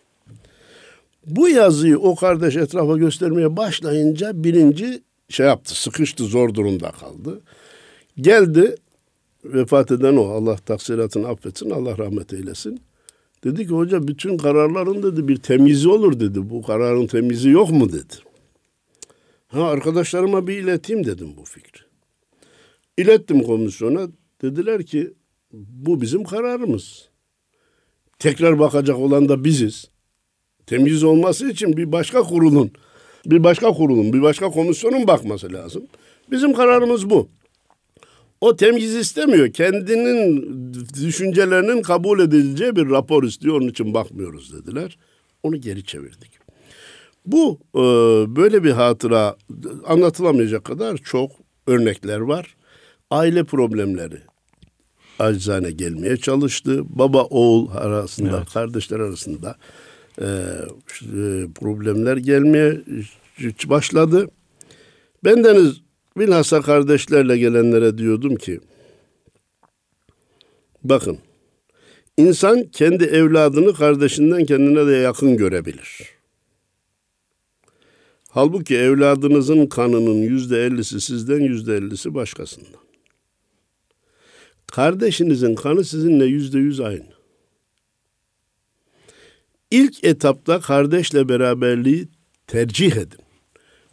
Bu 1.26 1.50
yazıyı 1.50 2.00
o 2.00 2.16
kardeş 2.16 2.56
etrafa 2.56 2.98
göstermeye 2.98 3.58
başlayınca 3.58 4.44
birinci 4.44 5.02
şey 5.30 5.46
yaptı, 5.46 5.82
sıkıştı, 5.82 6.24
zor 6.24 6.54
durumda 6.54 6.92
kaldı. 6.92 7.42
Geldi, 8.22 8.76
vefat 9.46 9.92
eden 9.92 10.16
o, 10.16 10.26
Allah 10.26 10.56
taksiratını 10.56 11.28
affetsin, 11.28 11.70
Allah 11.70 11.98
rahmet 11.98 12.34
eylesin. 12.34 12.82
Dedi 13.44 13.68
ki 13.68 13.74
hoca 13.74 14.08
bütün 14.08 14.38
kararların 14.38 15.04
dedi 15.04 15.28
bir 15.28 15.38
temizi 15.38 15.90
olur 15.90 16.20
dedi. 16.20 16.50
Bu 16.50 16.62
kararın 16.62 17.08
temizi 17.08 17.50
yok 17.50 17.72
mu 17.72 17.90
dedi. 17.92 18.14
Ha 19.48 19.64
arkadaşlarıma 19.64 20.48
bir 20.48 20.58
ileteyim 20.58 21.06
dedim 21.06 21.30
bu 21.38 21.46
fikri. 21.46 21.82
İlettim 22.98 23.44
komisyona. 23.44 24.08
Dediler 24.42 24.86
ki 24.86 25.14
bu 25.54 26.02
bizim 26.02 26.24
kararımız. 26.24 27.10
Tekrar 28.20 28.60
bakacak 28.60 28.98
olan 28.98 29.30
da 29.30 29.44
biziz. 29.44 29.90
Temiz 30.66 31.04
olması 31.04 31.50
için 31.50 31.78
bir 31.78 31.92
başka 31.92 32.22
kurulun, 32.24 32.72
bir 33.26 33.44
başka 33.44 33.72
kurulun, 33.72 34.14
bir 34.14 34.22
başka 34.22 34.50
komisyonun 34.50 35.08
bakması 35.08 35.54
lazım. 35.54 35.88
Bizim 36.32 36.54
kararımız 36.54 37.10
bu. 37.10 37.30
O 38.42 38.56
temyiz 38.56 38.96
istemiyor. 38.96 39.54
Kendinin 39.54 40.44
düşüncelerinin 40.94 41.82
kabul 41.82 42.20
edileceği 42.20 42.76
bir 42.76 42.90
rapor 42.90 43.24
istiyor. 43.24 43.62
Onun 43.62 43.68
için 43.68 43.94
bakmıyoruz 43.94 44.54
dediler. 44.54 44.98
Onu 45.44 45.58
geri 45.58 45.84
çevirdik. 45.84 46.32
Bu 47.26 47.60
e, 47.76 47.80
böyle 48.36 48.64
bir 48.64 48.72
hatıra 48.72 49.36
anlatılamayacak 49.86 50.64
kadar 50.64 50.98
çok 50.98 51.32
örnekler 51.68 52.20
var. 52.20 52.57
Aile 53.12 53.44
problemleri 53.44 54.22
acizane 55.20 55.72
gelmeye 55.72 56.18
çalıştı. 56.18 56.82
Baba 56.90 57.24
oğul 57.24 57.70
arasında, 57.72 58.38
evet. 58.38 58.54
kardeşler 58.54 59.00
arasında 59.00 59.56
e, 60.22 60.26
problemler 61.56 62.18
gelmeye 62.18 62.82
başladı. 63.70 64.30
Bendeniz 65.24 65.82
Bilhassa 66.18 66.62
kardeşlerle 66.62 67.38
gelenlere 67.38 67.98
diyordum 67.98 68.36
ki, 68.36 68.60
bakın, 70.84 71.18
insan 72.18 72.64
kendi 72.64 73.04
evladını 73.04 73.74
kardeşinden 73.74 74.46
kendine 74.46 74.88
de 74.88 74.92
yakın 74.92 75.38
görebilir. 75.38 76.02
Halbuki 78.30 78.78
evladınızın 78.78 79.68
kanının 79.68 80.16
yüzde 80.16 80.66
ellisi 80.66 81.02
sizden, 81.02 81.40
yüzde 81.40 81.78
ellisi 81.78 82.14
başkasından. 82.14 82.87
Kardeşinizin 84.72 85.56
kanı 85.56 85.84
sizinle 85.84 86.26
yüzde 86.26 86.60
yüz 86.60 86.80
aynı. 86.80 87.18
İlk 89.72 90.04
etapta 90.04 90.60
kardeşle 90.60 91.30
beraberliği 91.30 92.08
tercih 92.48 92.92
edin. 92.92 93.20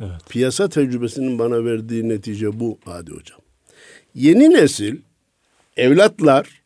Evet. 0.00 0.28
Piyasa 0.28 0.68
tecrübesinin 0.68 1.38
bana 1.38 1.64
verdiği 1.64 2.08
netice 2.08 2.60
bu 2.60 2.78
Hadi 2.84 3.10
Hocam. 3.10 3.40
Yeni 4.14 4.50
nesil 4.50 4.96
evlatlar 5.76 6.62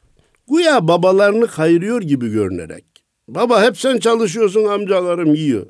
güya 0.50 0.88
babalarını 0.88 1.46
kayırıyor 1.46 2.02
gibi 2.02 2.28
görünerek. 2.28 2.84
Baba 3.28 3.62
hep 3.62 3.78
sen 3.78 3.98
çalışıyorsun 3.98 4.64
amcalarım 4.64 5.34
yiyor. 5.34 5.66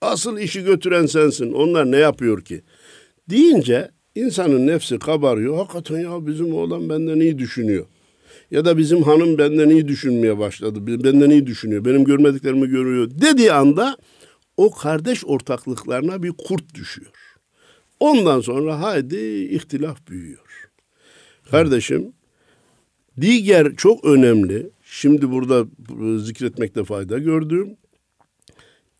Asıl 0.00 0.38
işi 0.38 0.64
götüren 0.64 1.06
sensin. 1.06 1.52
Onlar 1.52 1.92
ne 1.92 1.96
yapıyor 1.96 2.44
ki? 2.44 2.62
Deyince 3.30 3.90
insanın 4.14 4.66
nefsi 4.66 4.98
kabarıyor. 4.98 5.56
Hakikaten 5.56 6.00
ya 6.00 6.26
bizim 6.26 6.54
oğlan 6.54 6.88
benden 6.88 7.20
iyi 7.20 7.38
düşünüyor. 7.38 7.86
Ya 8.50 8.64
da 8.64 8.78
bizim 8.78 9.02
hanım 9.02 9.38
benden 9.38 9.68
iyi 9.68 9.88
düşünmeye 9.88 10.38
başladı. 10.38 10.86
Benden 11.04 11.30
iyi 11.30 11.46
düşünüyor. 11.46 11.84
Benim 11.84 12.04
görmediklerimi 12.04 12.68
görüyor. 12.68 13.10
Dediği 13.10 13.52
anda 13.52 13.96
o 14.56 14.70
kardeş 14.70 15.24
ortaklıklarına 15.24 16.22
bir 16.22 16.32
kurt 16.32 16.74
düşüyor. 16.74 17.12
Ondan 18.00 18.40
sonra 18.40 18.80
haydi 18.80 19.48
ihtilaf 19.50 20.08
büyüyor. 20.08 20.70
Kardeşim 21.50 22.12
diğer 23.20 23.74
çok 23.76 24.04
önemli 24.04 24.70
şimdi 24.84 25.30
burada 25.30 25.66
zikretmekte 26.18 26.84
fayda 26.84 27.18
gördüğüm 27.18 27.76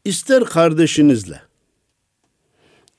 ister 0.05 0.45
kardeşinizle 0.45 1.41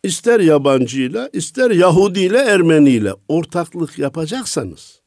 ister 0.03 0.39
yabancıyla 0.39 1.29
ister 1.33 1.71
Yahudiyle 1.71 2.37
Ermeniyle 2.37 3.13
ortaklık 3.27 3.99
yapacaksanız 3.99 5.01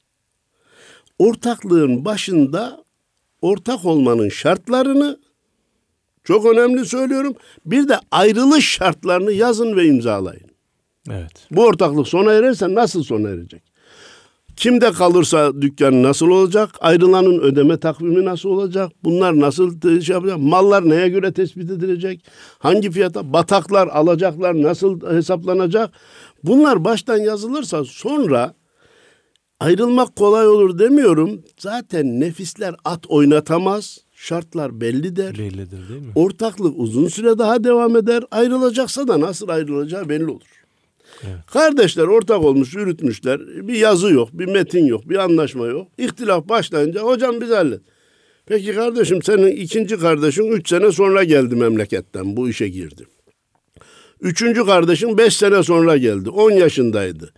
ortaklığın 1.18 2.04
başında 2.04 2.84
ortak 3.42 3.84
olmanın 3.84 4.28
şartlarını 4.28 5.20
çok 6.24 6.46
önemli 6.46 6.86
söylüyorum. 6.86 7.34
Bir 7.66 7.88
de 7.88 8.00
ayrılış 8.10 8.70
şartlarını 8.70 9.32
yazın 9.32 9.76
ve 9.76 9.86
imzalayın. 9.86 10.50
Evet. 11.10 11.46
Bu 11.50 11.64
ortaklık 11.64 12.08
sona 12.08 12.32
ererse 12.32 12.74
nasıl 12.74 13.02
sona 13.02 13.28
erecek? 13.28 13.62
Kimde 14.56 14.92
kalırsa 14.92 15.62
dükkan 15.62 16.02
nasıl 16.02 16.28
olacak? 16.28 16.70
Ayrılanın 16.80 17.38
ödeme 17.38 17.80
takvimi 17.80 18.24
nasıl 18.24 18.48
olacak? 18.48 18.92
Bunlar 19.04 19.40
nasıl 19.40 19.80
şey 20.00 20.14
yapacak? 20.14 20.38
Mallar 20.38 20.88
neye 20.88 21.08
göre 21.08 21.32
tespit 21.32 21.70
edilecek? 21.70 22.24
Hangi 22.58 22.90
fiyata? 22.90 23.32
Bataklar, 23.32 23.88
alacaklar 23.88 24.62
nasıl 24.62 25.00
hesaplanacak? 25.16 25.90
Bunlar 26.44 26.84
baştan 26.84 27.16
yazılırsa 27.16 27.84
sonra 27.84 28.54
ayrılmak 29.60 30.16
kolay 30.16 30.48
olur 30.48 30.78
demiyorum. 30.78 31.42
Zaten 31.58 32.20
nefisler 32.20 32.74
at 32.84 33.06
oynatamaz 33.08 33.98
şartlar 34.12 34.80
bellidir. 34.80 35.38
Bellidir 35.38 35.88
değil 35.88 36.00
mi? 36.02 36.12
Ortaklık 36.14 36.78
uzun 36.78 37.08
süre 37.08 37.38
daha 37.38 37.64
devam 37.64 37.96
eder. 37.96 38.24
Ayrılacaksa 38.30 39.08
da 39.08 39.20
nasıl 39.20 39.48
ayrılacağı 39.48 40.08
belli 40.08 40.30
olur. 40.30 40.65
Kardeşler 41.46 42.04
ortak 42.04 42.44
olmuş, 42.44 42.74
yürütmüşler. 42.74 43.40
Bir 43.68 43.74
yazı 43.74 44.12
yok, 44.12 44.28
bir 44.32 44.46
metin 44.46 44.84
yok, 44.84 45.08
bir 45.08 45.16
anlaşma 45.16 45.66
yok. 45.66 45.88
İhtilaf 45.98 46.48
başlayınca 46.48 47.00
hocam 47.00 47.40
biz 47.40 47.50
hallet. 47.50 47.80
Peki 48.46 48.74
kardeşim 48.74 49.22
senin 49.22 49.46
ikinci 49.46 49.98
kardeşin 49.98 50.52
üç 50.52 50.68
sene 50.68 50.92
sonra 50.92 51.24
geldi 51.24 51.56
memleketten 51.56 52.36
bu 52.36 52.48
işe 52.48 52.68
girdi. 52.68 53.06
Üçüncü 54.20 54.66
kardeşin 54.66 55.18
beş 55.18 55.36
sene 55.36 55.62
sonra 55.62 55.96
geldi. 55.96 56.30
On 56.30 56.50
yaşındaydı. 56.50 57.32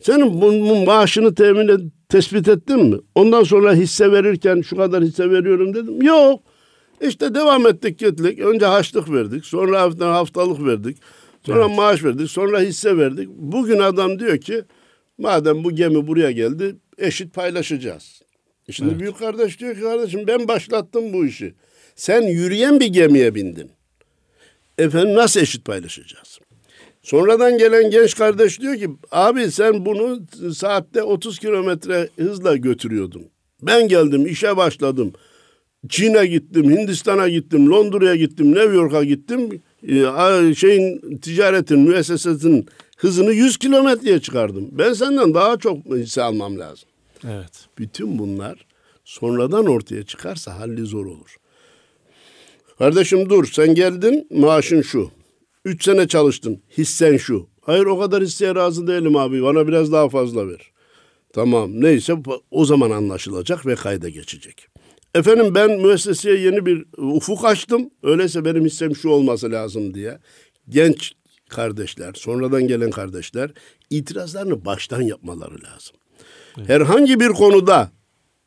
Senin 0.00 0.40
bunun 0.40 0.84
maaşını 0.84 1.34
temin 1.34 1.68
et, 1.68 1.80
tespit 2.08 2.48
ettin 2.48 2.84
mi? 2.84 2.96
Ondan 3.14 3.42
sonra 3.42 3.74
hisse 3.74 4.12
verirken 4.12 4.60
şu 4.60 4.76
kadar 4.76 5.04
hisse 5.04 5.30
veriyorum 5.30 5.74
dedim. 5.74 6.02
Yok. 6.02 6.40
İşte 7.00 7.34
devam 7.34 7.66
ettik 7.66 7.98
gittik. 7.98 8.38
Önce 8.38 8.66
haçlık 8.66 9.12
verdik. 9.12 9.46
Sonra 9.46 9.82
haftalık 10.00 10.66
verdik. 10.66 10.96
Sonra 11.46 11.66
evet. 11.66 11.76
maaş 11.76 12.04
verdik. 12.04 12.30
Sonra 12.30 12.60
hisse 12.60 12.96
verdik. 12.96 13.28
Bugün 13.28 13.78
adam 13.78 14.18
diyor 14.18 14.38
ki 14.38 14.62
madem 15.18 15.64
bu 15.64 15.74
gemi 15.74 16.06
buraya 16.06 16.30
geldi 16.30 16.76
eşit 16.98 17.34
paylaşacağız. 17.34 18.22
Şimdi 18.70 18.90
evet. 18.90 19.00
büyük 19.00 19.18
kardeş 19.18 19.60
diyor 19.60 19.74
ki 19.74 19.80
kardeşim 19.80 20.26
ben 20.26 20.48
başlattım 20.48 21.12
bu 21.12 21.26
işi. 21.26 21.54
Sen 21.96 22.22
yürüyen 22.22 22.80
bir 22.80 22.86
gemiye 22.86 23.34
bindin. 23.34 23.70
Efendim 24.78 25.14
nasıl 25.14 25.40
eşit 25.40 25.64
paylaşacağız? 25.64 26.38
Sonradan 27.02 27.58
gelen 27.58 27.90
genç 27.90 28.14
kardeş 28.16 28.60
diyor 28.60 28.76
ki 28.76 28.90
abi 29.10 29.50
sen 29.50 29.86
bunu 29.86 30.20
saatte 30.54 31.02
30 31.02 31.38
kilometre 31.38 32.08
hızla 32.16 32.56
götürüyordun. 32.56 33.26
Ben 33.62 33.88
geldim, 33.88 34.26
işe 34.26 34.56
başladım. 34.56 35.12
Çin'e 35.88 36.26
gittim, 36.26 36.70
Hindistan'a 36.70 37.28
gittim, 37.28 37.70
Londra'ya 37.70 38.16
gittim, 38.16 38.54
New 38.54 38.74
York'a 38.74 39.04
gittim. 39.04 39.62
Ee, 39.88 40.54
şeyin 40.54 41.18
ticaretin, 41.18 41.80
müessesetin 41.80 42.66
hızını 42.96 43.32
100 43.32 43.56
kilometreye 43.56 44.20
çıkardım. 44.20 44.68
Ben 44.72 44.92
senden 44.92 45.34
daha 45.34 45.56
çok 45.56 45.78
hisse 45.86 46.22
almam 46.22 46.58
lazım. 46.58 46.88
Evet. 47.24 47.66
Bütün 47.78 48.18
bunlar 48.18 48.66
sonradan 49.04 49.66
ortaya 49.66 50.02
çıkarsa 50.02 50.58
halli 50.58 50.86
zor 50.86 51.06
olur. 51.06 51.36
Kardeşim 52.78 53.30
dur 53.30 53.44
sen 53.52 53.74
geldin 53.74 54.26
maaşın 54.30 54.82
şu. 54.82 55.10
Üç 55.64 55.84
sene 55.84 56.08
çalıştın 56.08 56.62
hissen 56.78 57.16
şu. 57.16 57.46
Hayır 57.60 57.86
o 57.86 57.98
kadar 57.98 58.22
hisseye 58.22 58.54
razı 58.54 58.86
değilim 58.86 59.16
abi 59.16 59.42
bana 59.42 59.68
biraz 59.68 59.92
daha 59.92 60.08
fazla 60.08 60.48
ver. 60.48 60.70
Tamam 61.32 61.70
neyse 61.80 62.14
o 62.50 62.64
zaman 62.64 62.90
anlaşılacak 62.90 63.66
ve 63.66 63.74
kayda 63.74 64.08
geçecek. 64.08 64.68
Efendim 65.14 65.54
ben 65.54 65.70
müesseseye 65.80 66.36
yeni 66.36 66.66
bir 66.66 66.84
ufuk 66.96 67.44
açtım. 67.44 67.90
Öyleyse 68.02 68.44
benim 68.44 68.64
hissem 68.64 68.96
şu 68.96 69.08
olması 69.08 69.50
lazım 69.50 69.94
diye. 69.94 70.18
Genç 70.68 71.12
kardeşler, 71.48 72.14
sonradan 72.14 72.66
gelen 72.66 72.90
kardeşler 72.90 73.50
itirazlarını 73.90 74.64
baştan 74.64 75.02
yapmaları 75.02 75.54
lazım. 75.54 75.96
Evet. 76.58 76.68
Herhangi 76.68 77.20
bir 77.20 77.28
konuda 77.28 77.90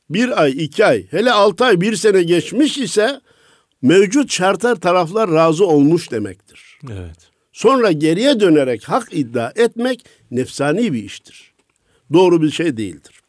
bir 0.09 0.41
ay, 0.41 0.51
iki 0.51 0.85
ay, 0.85 1.07
hele 1.11 1.31
altı 1.31 1.65
ay, 1.65 1.81
bir 1.81 1.95
sene 1.95 2.23
geçmiş 2.23 2.77
ise 2.77 3.21
mevcut 3.81 4.31
şartlar 4.31 4.75
taraflar 4.75 5.31
razı 5.31 5.65
olmuş 5.65 6.11
demektir. 6.11 6.79
Evet. 6.91 7.17
Sonra 7.53 7.91
geriye 7.91 8.39
dönerek 8.39 8.83
hak 8.83 9.07
iddia 9.11 9.51
etmek 9.55 10.05
nefsani 10.31 10.93
bir 10.93 11.03
iştir. 11.03 11.53
Doğru 12.13 12.41
bir 12.41 12.51
şey 12.51 12.77
değildir. 12.77 13.21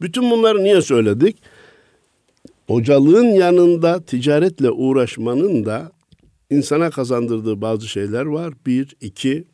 Bütün 0.00 0.30
bunları 0.30 0.64
niye 0.64 0.82
söyledik? 0.82 1.36
Hocalığın 2.66 3.26
yanında 3.26 4.04
ticaretle 4.04 4.70
uğraşmanın 4.70 5.64
da 5.64 5.92
insana 6.50 6.90
kazandırdığı 6.90 7.60
bazı 7.60 7.88
şeyler 7.88 8.24
var. 8.24 8.54
Bir, 8.66 8.96
iki, 9.00 9.44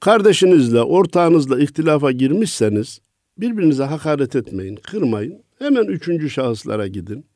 kardeşinizle, 0.00 0.82
ortağınızla 0.82 1.60
ihtilafa 1.60 2.12
girmişseniz 2.12 3.00
birbirinize 3.38 3.84
hakaret 3.84 4.36
etmeyin, 4.36 4.76
kırmayın. 4.76 5.42
Hemen 5.58 5.84
üçüncü 5.84 6.30
şahıslara 6.30 6.86
gidin. 6.86 7.26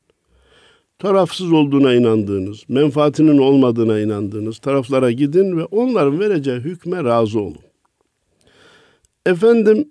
Tarafsız 0.99 1.51
olduğuna 1.51 1.93
inandığınız, 1.93 2.63
menfaatinin 2.69 3.37
olmadığına 3.37 3.99
inandığınız 3.99 4.57
taraflara 4.57 5.11
gidin 5.11 5.57
ve 5.57 5.63
onların 5.63 6.19
vereceği 6.19 6.59
hükme 6.59 7.03
razı 7.03 7.39
olun. 7.39 7.61
Efendim, 9.25 9.89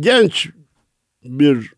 genç 0.00 0.48
bir 1.24 1.72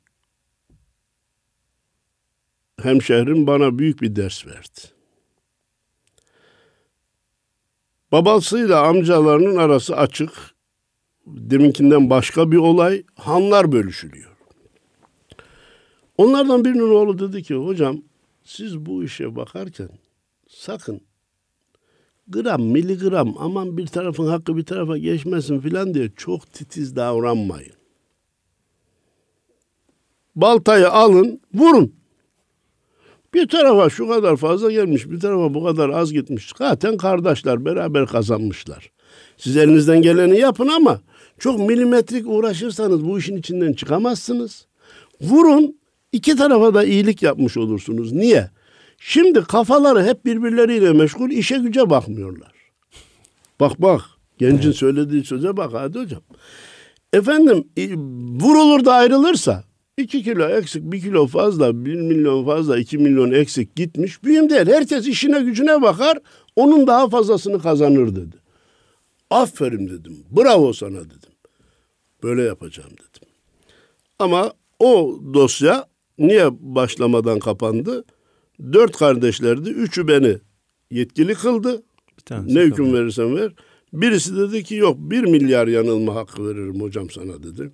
hemşehrim 2.83 3.47
bana 3.47 3.79
büyük 3.79 4.03
bir 4.03 4.17
ders 4.17 4.47
verdi. 4.47 4.81
Babasıyla 8.13 8.87
amcalarının 8.87 9.57
arası 9.57 9.97
açık. 9.97 10.31
Deminkinden 11.27 12.11
başka 12.11 12.53
bir 12.53 12.57
olay. 12.57 13.03
Hanlar 13.15 13.73
bölüşülüyor. 13.73 14.31
Onlardan 16.17 16.65
birinin 16.65 16.91
oğlu 16.95 17.19
dedi 17.19 17.43
ki 17.43 17.55
hocam 17.55 18.03
siz 18.45 18.87
bu 18.87 19.05
işe 19.05 19.37
bakarken 19.37 19.89
sakın 20.49 21.01
gram 22.29 22.63
miligram 22.63 23.35
aman 23.39 23.77
bir 23.77 23.87
tarafın 23.87 24.27
hakkı 24.27 24.57
bir 24.57 24.65
tarafa 24.65 24.99
geçmesin 24.99 25.61
filan 25.61 25.95
diye 25.95 26.11
çok 26.17 26.53
titiz 26.53 26.97
davranmayın. 26.97 27.80
Baltayı 30.41 30.91
alın 30.91 31.41
vurun. 31.55 31.93
Bir 33.35 33.49
tarafa 33.49 33.91
şu 33.91 34.09
kadar 34.09 34.37
fazla 34.37 34.73
gelmiş, 34.73 35.11
bir 35.11 35.21
tarafa 35.21 35.55
bu 35.55 35.65
kadar 35.65 35.89
az 35.89 36.13
gitmiş. 36.13 36.53
Zaten 36.59 36.97
kardeşler 36.97 37.65
beraber 37.65 38.07
kazanmışlar. 38.07 38.91
Siz 39.37 39.57
elinizden 39.57 40.03
geleni 40.03 40.39
yapın 40.39 40.69
ama 40.69 41.01
çok 41.39 41.59
milimetrik 41.59 42.29
uğraşırsanız 42.29 43.05
bu 43.05 43.19
işin 43.19 43.37
içinden 43.37 43.73
çıkamazsınız. 43.73 44.67
Vurun, 45.21 45.77
iki 46.13 46.37
tarafa 46.37 46.75
da 46.75 46.85
iyilik 46.85 47.23
yapmış 47.23 47.57
olursunuz. 47.57 48.13
Niye? 48.13 48.51
Şimdi 48.99 49.43
kafaları 49.43 50.05
hep 50.05 50.25
birbirleriyle 50.25 50.93
meşgul, 50.93 51.31
işe 51.31 51.59
güce 51.59 51.91
bakmıyorlar. 51.91 52.53
Bak 53.61 53.83
bak, 53.83 54.01
gencin 54.39 54.69
evet. 54.69 54.77
söylediği 54.77 55.25
söze 55.25 55.57
bak 55.57 55.71
hadi 55.75 55.99
hocam. 55.99 56.23
Efendim 57.13 57.65
vurulur 58.41 58.85
da 58.85 58.95
ayrılırsa 58.95 59.65
2 60.01 60.23
kilo 60.23 60.49
eksik, 60.49 60.83
1 60.83 61.01
kilo 61.01 61.27
fazla, 61.27 61.85
1 61.85 61.95
milyon 61.95 62.45
fazla, 62.45 62.79
2 62.79 62.99
milyon 62.99 63.31
eksik 63.31 63.77
gitmiş. 63.77 64.25
Büyüm 64.25 64.51
değil. 64.51 64.67
Herkes 64.67 65.07
işine 65.07 65.41
gücüne 65.41 65.83
bakar, 65.83 66.19
onun 66.57 66.87
daha 66.87 67.09
fazlasını 67.09 67.63
kazanır 67.63 68.17
dedi. 68.17 68.37
Aferin 69.31 69.89
dedim, 69.89 70.17
bravo 70.31 70.73
sana 70.73 71.01
dedim. 71.01 71.33
Böyle 72.23 72.43
yapacağım 72.43 72.91
dedim. 72.91 73.29
Ama 74.19 74.53
o 74.79 75.21
dosya 75.35 75.87
niye 76.19 76.49
başlamadan 76.61 77.39
kapandı? 77.39 78.05
Dört 78.73 78.97
kardeşlerdi, 78.97 79.71
üçü 79.71 80.09
beni 80.09 80.39
yetkili 80.91 81.35
kıldı. 81.35 81.83
ne 82.31 82.61
hüküm 82.61 82.95
verirsen 82.95 83.37
ver. 83.37 83.53
Birisi 83.93 84.37
dedi 84.37 84.65
ki 84.65 84.75
yok 84.75 84.97
bir 84.99 85.21
milyar 85.21 85.67
yanılma 85.69 86.15
hakkı 86.15 86.49
veririm 86.49 86.81
hocam 86.81 87.11
sana 87.11 87.43
dedi 87.43 87.71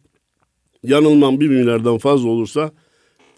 yanılmam 0.86 1.40
bir 1.40 1.48
milyardan 1.48 1.98
fazla 1.98 2.28
olursa 2.28 2.70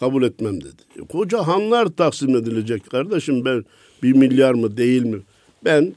kabul 0.01 0.23
etmem 0.23 0.61
dedi. 0.61 0.83
E, 1.03 1.07
koca 1.07 1.47
hanlar 1.47 1.87
taksim 1.87 2.37
edilecek 2.37 2.91
kardeşim 2.91 3.45
ben 3.45 3.65
bir 4.03 4.13
milyar 4.13 4.55
mı 4.55 4.77
değil 4.77 5.03
mi? 5.03 5.19
Ben 5.65 5.95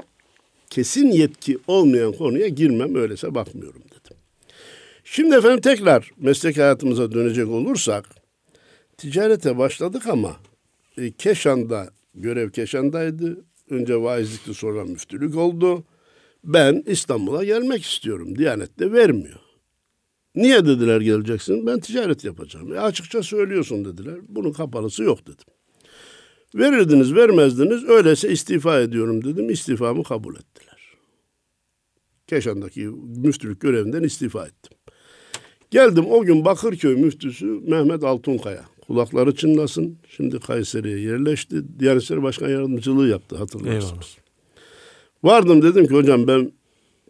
kesin 0.69 1.11
yetki 1.11 1.57
olmayan 1.67 2.13
konuya 2.13 2.47
girmem 2.47 2.95
öylese 2.95 3.35
bakmıyorum 3.35 3.81
dedim. 3.81 4.17
Şimdi 5.03 5.35
efendim 5.35 5.61
tekrar 5.61 6.11
meslek 6.17 6.57
hayatımıza 6.57 7.11
dönecek 7.11 7.47
olursak 7.47 8.05
ticarete 8.97 9.57
başladık 9.57 10.07
ama 10.07 10.35
e, 10.97 11.11
Keşan'da 11.11 11.89
görev 12.15 12.49
Keşan'daydı. 12.49 13.45
Önce 13.69 14.01
vaizlikti 14.01 14.53
sonra 14.53 14.83
müftülük 14.83 15.35
oldu. 15.37 15.83
Ben 16.43 16.83
İstanbul'a 16.87 17.43
gelmek 17.43 17.83
istiyorum. 17.83 18.37
Diyanet 18.37 18.79
de 18.79 18.91
vermiyor. 18.91 19.39
Niye 20.35 20.65
dediler 20.65 21.01
geleceksin? 21.01 21.67
Ben 21.67 21.79
ticaret 21.79 22.23
yapacağım. 22.23 22.73
E 22.73 22.79
açıkça 22.79 23.23
söylüyorsun 23.23 23.85
dediler. 23.85 24.15
Bunun 24.27 24.51
kapalısı 24.51 25.03
yok 25.03 25.27
dedim. 25.27 25.45
Verirdiniz 26.55 27.15
vermezdiniz 27.15 27.83
öyleyse 27.83 28.31
istifa 28.31 28.79
ediyorum 28.79 29.23
dedim. 29.23 29.49
İstifamı 29.49 30.03
kabul 30.03 30.35
ettiler. 30.35 30.77
Keşan'daki 32.27 32.89
müftülük 33.17 33.61
görevinden 33.61 34.03
istifa 34.03 34.45
ettim. 34.45 34.77
Geldim 35.71 36.05
o 36.09 36.23
gün 36.23 36.45
Bakırköy 36.45 36.95
müftüsü 36.95 37.45
Mehmet 37.45 38.03
Altunkaya. 38.03 38.65
Kulakları 38.87 39.35
çınlasın. 39.35 39.97
Şimdi 40.09 40.39
Kayseri'ye 40.39 40.99
yerleşti. 40.99 41.79
Diyanet 41.79 42.03
İşleri 42.03 42.23
Başkan 42.23 42.49
Yardımcılığı 42.49 43.07
yaptı 43.07 43.37
hatırlarsınız. 43.37 43.91
Eyvallah. 43.91 44.05
Vardım 45.23 45.61
dedim 45.61 45.87
ki 45.87 45.93
hocam 45.93 46.27
ben 46.27 46.51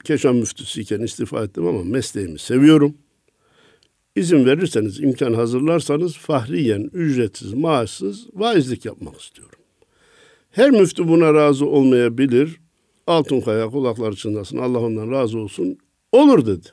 Keşan 0.04 0.36
müftüsüyken 0.36 1.00
istifa 1.00 1.44
ettim 1.44 1.68
ama 1.68 1.84
mesleğimi 1.84 2.40
seviyorum. 2.40 2.98
İzin 4.16 4.46
verirseniz, 4.46 5.00
imkan 5.00 5.34
hazırlarsanız 5.34 6.18
fahriyen, 6.18 6.90
ücretsiz, 6.94 7.54
maaşsız 7.54 8.28
vaizlik 8.34 8.86
yapmak 8.86 9.22
istiyorum. 9.22 9.60
Her 10.52 10.72
müftü 10.72 11.08
buna 11.08 11.34
razı 11.34 11.66
olmayabilir. 11.66 12.62
Altunkaya 13.08 13.70
kulakları 13.70 14.16
çınlasın, 14.16 14.58
Allah 14.58 14.80
ondan 14.80 15.12
razı 15.12 15.40
olsun. 15.40 15.78
Olur 16.12 16.46
dedi. 16.46 16.68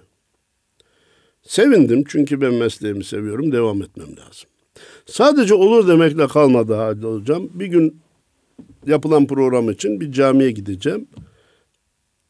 Sevindim 1.42 2.05
çünkü 2.09 2.40
ben 2.40 2.55
mesleğimi 2.55 3.05
seviyorum, 3.05 3.53
devam 3.53 3.83
etmem 3.83 4.09
lazım. 4.09 4.51
Sadece 5.07 5.55
olur 5.55 5.88
demekle 5.88 6.27
kalmadı 6.27 6.74
Hadi 6.74 7.07
Hocam. 7.07 7.48
Bir 7.55 7.66
gün 7.66 8.01
yapılan 8.87 9.27
program 9.27 9.70
için 9.70 10.01
bir 10.01 10.12
camiye 10.12 10.51
gideceğim. 10.51 11.09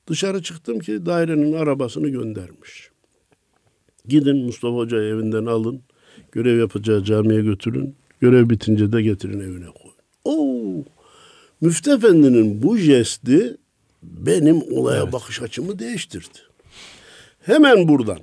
Dışarı 0.06 0.42
çıktım 0.42 0.78
ki 0.78 1.06
dairenin 1.06 1.52
arabasını 1.52 2.08
göndermiş. 2.08 2.90
Gidin 4.08 4.36
Mustafa 4.36 4.76
Hoca 4.76 5.02
evinden 5.02 5.46
alın. 5.46 5.80
Görev 6.32 6.58
yapacağı 6.58 7.04
camiye 7.04 7.42
götürün. 7.42 7.94
Görev 8.20 8.50
bitince 8.50 8.92
de 8.92 9.02
getirin 9.02 9.40
evine 9.40 9.66
koyun. 9.66 9.94
Oo, 10.24 10.84
Müftü 11.60 11.90
Efendi'nin 11.90 12.62
bu 12.62 12.76
jesti 12.76 13.56
benim 14.02 14.62
olaya 14.72 15.02
evet. 15.02 15.12
bakış 15.12 15.42
açımı 15.42 15.78
değiştirdi. 15.78 16.38
Hemen 17.40 17.88
buradan 17.88 18.18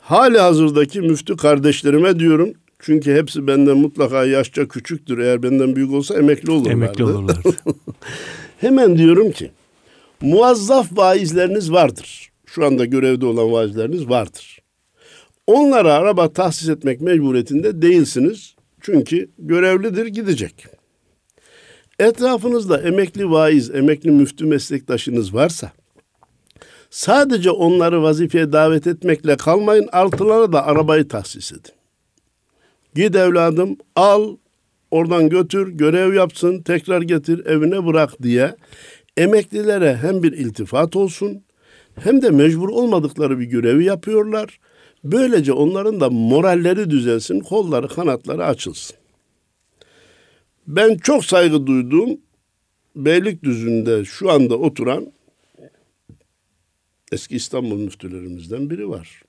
hali 0.00 0.38
hazırdaki 0.38 1.00
müftü 1.00 1.36
kardeşlerime 1.36 2.18
diyorum. 2.18 2.52
Çünkü 2.78 3.14
hepsi 3.14 3.46
benden 3.46 3.76
mutlaka 3.76 4.24
yaşça 4.24 4.68
küçüktür. 4.68 5.18
Eğer 5.18 5.42
benden 5.42 5.76
büyük 5.76 5.92
olsa 5.92 6.18
emekli 6.18 6.50
olurlardı. 6.50 6.72
Emekli 6.72 7.04
olurlar. 7.04 7.36
Hemen 8.60 8.98
diyorum 8.98 9.30
ki 9.30 9.50
muazzaf 10.20 10.98
vaizleriniz 10.98 11.72
vardır. 11.72 12.30
Şu 12.46 12.66
anda 12.66 12.84
görevde 12.84 13.26
olan 13.26 13.52
vaizleriniz 13.52 14.08
vardır. 14.08 14.59
Onlara 15.50 15.94
araba 15.94 16.32
tahsis 16.32 16.68
etmek 16.68 17.00
mecburiyetinde 17.00 17.82
değilsiniz. 17.82 18.54
Çünkü 18.80 19.30
görevlidir 19.38 20.06
gidecek. 20.06 20.66
Etrafınızda 21.98 22.82
emekli 22.82 23.30
vaiz, 23.30 23.70
emekli 23.70 24.10
müftü 24.10 24.46
meslektaşınız 24.46 25.34
varsa 25.34 25.72
sadece 26.90 27.50
onları 27.50 28.02
vazifeye 28.02 28.52
davet 28.52 28.86
etmekle 28.86 29.36
kalmayın. 29.36 29.88
Altılara 29.92 30.52
da 30.52 30.66
arabayı 30.66 31.08
tahsis 31.08 31.52
edin. 31.52 31.72
Git 32.94 33.16
evladım 33.16 33.76
al 33.96 34.36
oradan 34.90 35.28
götür 35.28 35.68
görev 35.68 36.14
yapsın 36.14 36.62
tekrar 36.62 37.02
getir 37.02 37.46
evine 37.46 37.86
bırak 37.86 38.22
diye 38.22 38.56
emeklilere 39.16 39.96
hem 39.96 40.22
bir 40.22 40.32
iltifat 40.32 40.96
olsun 40.96 41.42
hem 41.94 42.22
de 42.22 42.30
mecbur 42.30 42.68
olmadıkları 42.68 43.38
bir 43.38 43.44
görevi 43.44 43.84
yapıyorlar. 43.84 44.58
Böylece 45.04 45.52
onların 45.52 46.00
da 46.00 46.10
moralleri 46.10 46.90
düzelsin, 46.90 47.40
kolları, 47.40 47.88
kanatları 47.88 48.46
açılsın. 48.46 48.96
Ben 50.66 50.96
çok 50.96 51.24
saygı 51.24 51.66
duyduğum 51.66 52.20
Beylikdüzü'nde 52.96 54.04
şu 54.04 54.30
anda 54.30 54.56
oturan 54.56 55.12
eski 57.12 57.36
İstanbul 57.36 57.78
müftülerimizden 57.78 58.70
biri 58.70 58.88
var. 58.88 59.22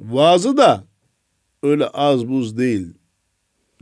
Vaazı 0.00 0.56
da 0.56 0.84
öyle 1.62 1.86
az 1.86 2.28
buz 2.28 2.58
değil. 2.58 2.94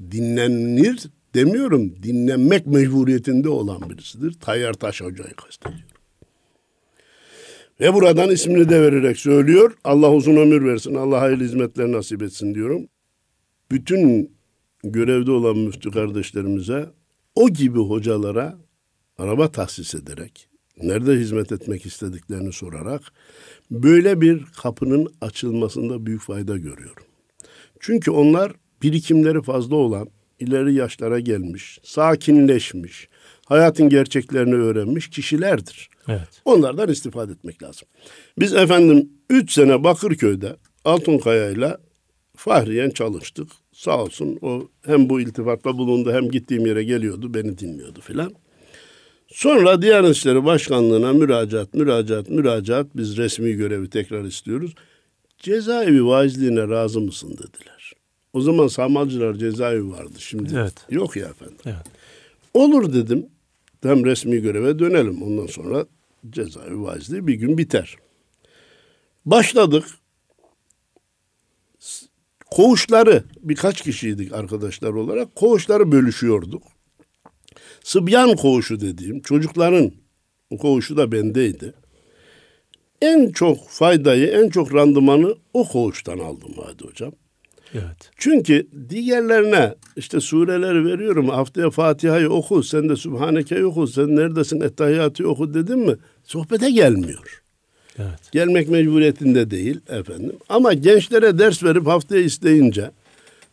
Dinlenir 0.01 1.07
demiyorum. 1.35 2.03
Dinlenmek 2.03 2.67
mecburiyetinde 2.67 3.49
olan 3.49 3.91
birisidir. 3.91 4.33
Tayyar 4.41 4.73
Taş 4.73 5.01
Hoca'yı 5.01 5.35
kastediyorum. 5.35 5.94
Ve 7.81 7.95
buradan 7.95 8.31
ismini 8.31 8.69
de 8.69 8.83
vererek 8.83 9.19
söylüyor. 9.19 9.73
Allah 9.85 10.13
uzun 10.13 10.37
ömür 10.37 10.65
versin. 10.65 10.95
Allah 10.95 11.21
hayırlı 11.21 11.45
hizmetler 11.45 11.93
nasip 11.93 12.23
etsin 12.23 12.55
diyorum. 12.55 12.89
Bütün 13.71 14.37
görevde 14.85 15.31
olan 15.31 15.59
müftü 15.59 15.91
kardeşlerimize 15.91 16.91
o 17.35 17.51
gibi 17.51 17.79
hocalara 17.79 18.59
araba 19.19 19.53
tahsis 19.53 19.95
ederek, 19.95 20.49
nerede 20.83 21.13
hizmet 21.13 21.53
etmek 21.53 21.87
istediklerini 21.87 22.53
sorarak 22.53 23.03
böyle 23.71 24.21
bir 24.21 24.45
kapının 24.63 25.15
açılmasında 25.21 26.07
büyük 26.07 26.23
fayda 26.23 26.57
görüyorum. 26.57 27.05
Çünkü 27.81 28.11
onlar 28.11 28.53
birikimleri 28.83 29.43
fazla 29.43 29.77
olan, 29.77 30.09
ileri 30.39 30.75
yaşlara 30.75 31.21
gelmiş, 31.21 31.79
sakinleşmiş, 31.83 33.09
hayatın 33.47 33.89
gerçeklerini 33.89 34.55
öğrenmiş 34.55 35.11
kişilerdir. 35.11 35.91
Evet. 36.09 36.29
Onlardan 36.45 36.89
istifade 36.89 37.33
etmek 37.33 37.63
lazım. 37.63 37.89
Biz 38.39 38.55
efendim 38.55 39.09
üç 39.31 39.53
sene 39.53 39.85
Bakırköy'de 39.85 40.57
Altunkaya 40.85 41.51
ile 41.51 41.77
Fahriyen 42.37 42.91
çalıştık. 42.91 43.49
Sağ 43.73 44.03
olsun 44.03 44.39
o 44.43 44.69
hem 44.87 45.09
bu 45.09 45.21
iltifatta 45.21 45.79
bulundu 45.79 46.13
hem 46.13 46.31
gittiğim 46.31 46.67
yere 46.67 46.85
geliyordu 46.85 47.35
beni 47.35 47.59
dinliyordu 47.59 48.01
filan. 48.01 48.33
Sonra 49.29 49.83
Diyanet 49.83 50.17
İşleri 50.17 50.45
Başkanlığı'na 50.45 51.13
müracaat, 51.13 51.75
müracaat, 51.75 52.31
müracaat 52.31 52.87
biz 52.97 53.17
resmi 53.17 53.53
görevi 53.53 53.91
tekrar 53.91 54.25
istiyoruz. 54.25 54.75
Cezaevi 55.39 56.07
vaizliğine 56.07 56.69
razı 56.69 57.01
mısın 57.01 57.31
dediler. 57.33 57.93
O 58.33 58.41
zaman 58.41 58.69
Samalcılar 58.69 59.35
cezaevi 59.35 59.91
vardı 59.91 60.15
şimdi. 60.19 60.55
Evet. 60.57 60.75
Yok 60.91 61.17
ya 61.17 61.27
efendim. 61.27 61.57
Evet. 61.67 61.87
Olur 62.55 62.93
dedim. 62.93 63.27
Hem 63.85 64.05
resmi 64.05 64.41
göreve 64.43 64.79
dönelim. 64.79 65.23
Ondan 65.23 65.47
sonra 65.47 65.87
cezaevi 66.31 66.83
vaizliği 66.83 67.27
bir 67.27 67.35
gün 67.35 67.59
biter. 67.59 67.97
Başladık. 69.27 69.85
Koğuşları 72.51 73.25
birkaç 73.43 73.81
kişiydik 73.81 74.33
arkadaşlar 74.33 74.91
olarak. 74.91 75.35
Koğuşları 75.35 75.93
bölüşüyorduk. 75.93 76.63
Sıbyan 77.85 78.37
koğuşu 78.37 78.81
dediğim 78.81 79.21
çocukların 79.21 79.93
koğuşu 80.61 80.97
da 80.97 81.13
bendeydi. 81.13 81.75
En 83.03 83.33
çok 83.33 83.69
faydayı, 83.69 84.27
en 84.27 84.49
çok 84.49 84.75
randımanı 84.75 85.37
o 85.55 85.69
koğuştan 85.69 86.19
aldım 86.19 86.55
Hadi 86.67 86.85
Hocam. 86.85 87.13
Evet. 87.75 88.11
Çünkü 88.17 88.67
diğerlerine 88.89 89.75
işte 89.97 90.21
sureleri 90.21 90.85
veriyorum. 90.85 91.29
Haftaya 91.29 91.71
Fatiha'yı 91.71 92.31
oku, 92.31 92.63
sen 92.63 92.89
de 92.89 92.97
Sübhaneke'yi 92.97 93.65
oku, 93.65 93.87
sen 93.87 94.17
neredesin 94.17 94.61
Ettehiyatı 94.61 95.29
oku 95.29 95.55
dedim 95.55 95.79
mi? 95.79 95.97
Sohbete 96.25 96.71
gelmiyor. 96.71 97.43
Evet. 97.99 98.33
Gelmek 98.33 98.69
mecburiyetinde 98.69 99.51
değil 99.51 99.81
efendim. 99.89 100.37
Ama 100.49 100.73
gençlere 100.73 101.39
ders 101.39 101.65
verip 101.65 101.87
haftaya 101.87 102.23
isteyince 102.23 102.91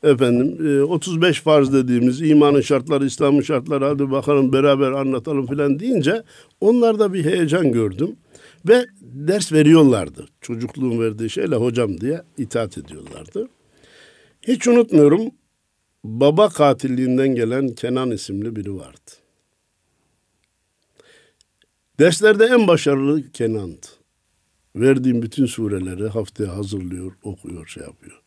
efendim 0.03 0.83
35 0.89 1.39
e, 1.39 1.41
farz 1.41 1.73
dediğimiz 1.73 2.21
imanın 2.21 2.61
şartları, 2.61 3.05
İslam'ın 3.05 3.41
şartları 3.41 3.85
hadi 3.85 4.11
bakalım 4.11 4.53
beraber 4.53 4.91
anlatalım 4.91 5.47
filan 5.47 5.79
deyince 5.79 6.23
onlarda 6.61 7.13
bir 7.13 7.25
heyecan 7.25 7.71
gördüm. 7.71 8.15
Ve 8.67 8.85
ders 9.01 9.51
veriyorlardı. 9.51 10.27
Çocukluğun 10.41 10.99
verdiği 10.99 11.29
şeyle 11.29 11.55
hocam 11.55 12.01
diye 12.01 12.21
itaat 12.37 12.77
ediyorlardı. 12.77 13.47
Hiç 14.41 14.67
unutmuyorum 14.67 15.31
baba 16.03 16.49
katilliğinden 16.49 17.35
gelen 17.35 17.69
Kenan 17.69 18.11
isimli 18.11 18.55
biri 18.55 18.75
vardı. 18.75 19.11
Derslerde 21.99 22.45
en 22.45 22.67
başarılı 22.67 23.31
Kenan'dı. 23.31 23.87
Verdiğim 24.75 25.21
bütün 25.21 25.45
sureleri 25.45 26.07
haftaya 26.07 26.55
hazırlıyor, 26.55 27.13
okuyor, 27.23 27.67
şey 27.67 27.83
yapıyor. 27.83 28.21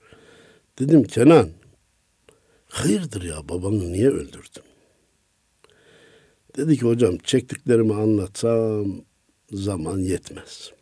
Dedim 0.79 1.05
Kenan, 1.05 1.51
hayırdır 2.69 3.23
ya 3.23 3.49
babanı 3.49 3.93
niye 3.93 4.09
öldürdün? 4.09 4.63
Dedi 6.57 6.79
ki 6.79 6.83
hocam 6.83 7.19
çektiklerimi 7.19 7.95
anlatsam 7.95 9.05
zaman 9.53 9.99
yetmez. 9.99 10.73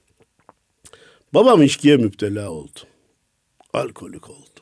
Babam 1.34 1.62
içkiye 1.62 1.96
müptela 1.96 2.50
oldu. 2.50 2.78
Alkolik 3.72 4.30
oldu. 4.30 4.61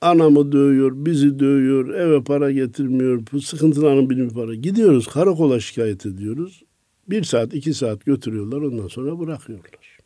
Anamı 0.00 0.52
dövüyor, 0.52 0.92
bizi 0.94 1.38
dövüyor, 1.38 1.94
eve 1.94 2.24
para 2.24 2.52
getirmiyor, 2.52 3.22
bu 3.32 3.40
sıkıntıların 3.40 4.10
bir 4.10 4.28
para. 4.28 4.54
Gidiyoruz 4.54 5.06
karakola 5.06 5.60
şikayet 5.60 6.06
ediyoruz. 6.06 6.62
Bir 7.08 7.24
saat, 7.24 7.54
iki 7.54 7.74
saat 7.74 8.04
götürüyorlar 8.04 8.62
ondan 8.62 8.88
sonra 8.88 9.18
bırakıyorlar. 9.18 9.98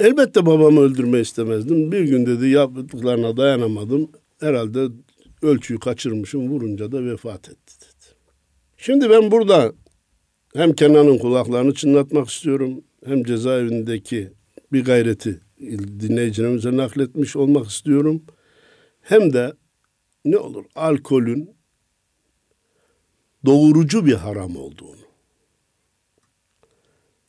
Elbette 0.00 0.46
babamı 0.46 0.80
öldürme 0.80 1.20
istemezdim. 1.20 1.92
Bir 1.92 2.00
gün 2.00 2.26
dedi 2.26 2.48
yaptıklarına 2.48 3.36
dayanamadım. 3.36 4.10
Herhalde 4.40 4.86
ölçüyü 5.42 5.80
kaçırmışım 5.80 6.48
vurunca 6.48 6.92
da 6.92 7.04
vefat 7.04 7.48
etti 7.48 7.74
dedi. 7.80 8.16
Şimdi 8.76 9.10
ben 9.10 9.30
burada 9.30 9.72
hem 10.54 10.72
Kenan'ın 10.72 11.18
kulaklarını 11.18 11.74
çınlatmak 11.74 12.28
istiyorum 12.28 12.80
hem 13.04 13.24
cezaevindeki 13.24 14.32
bir 14.72 14.84
gayreti 14.84 15.40
dinleyicilerimize 16.00 16.76
nakletmiş 16.76 17.36
olmak 17.36 17.66
istiyorum 17.66 18.22
hem 19.08 19.32
de 19.32 19.52
ne 20.24 20.38
olur 20.38 20.64
alkolün 20.74 21.50
doğurucu 23.46 24.06
bir 24.06 24.14
haram 24.14 24.56
olduğunu, 24.56 25.06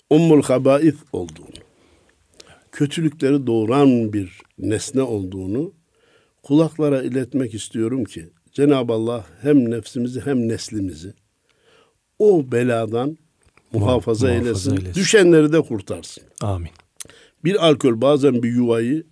ummul 0.09 0.43
habaif 0.43 0.95
olduğunu, 1.13 1.57
kötülükleri 2.71 3.47
doğuran 3.47 4.13
bir 4.13 4.41
nesne 4.57 5.01
olduğunu 5.01 5.73
kulaklara 6.43 7.03
iletmek 7.03 7.53
istiyorum 7.53 8.03
ki 8.03 8.29
Cenab-ı 8.51 8.93
Allah 8.93 9.25
hem 9.41 9.71
nefsimizi 9.71 10.21
hem 10.21 10.47
neslimizi 10.47 11.13
o 12.19 12.51
beladan 12.51 13.17
muhafaza, 13.73 13.79
muhafaza 13.79 14.31
eylesin. 14.31 14.71
eylesin. 14.71 14.93
Düşenleri 14.93 15.53
de 15.53 15.61
kurtarsın. 15.61 16.23
Amin. 16.41 16.71
Bir 17.43 17.67
alkol 17.67 18.01
bazen 18.01 18.43
bir 18.43 18.49
yuvayı 18.49 19.03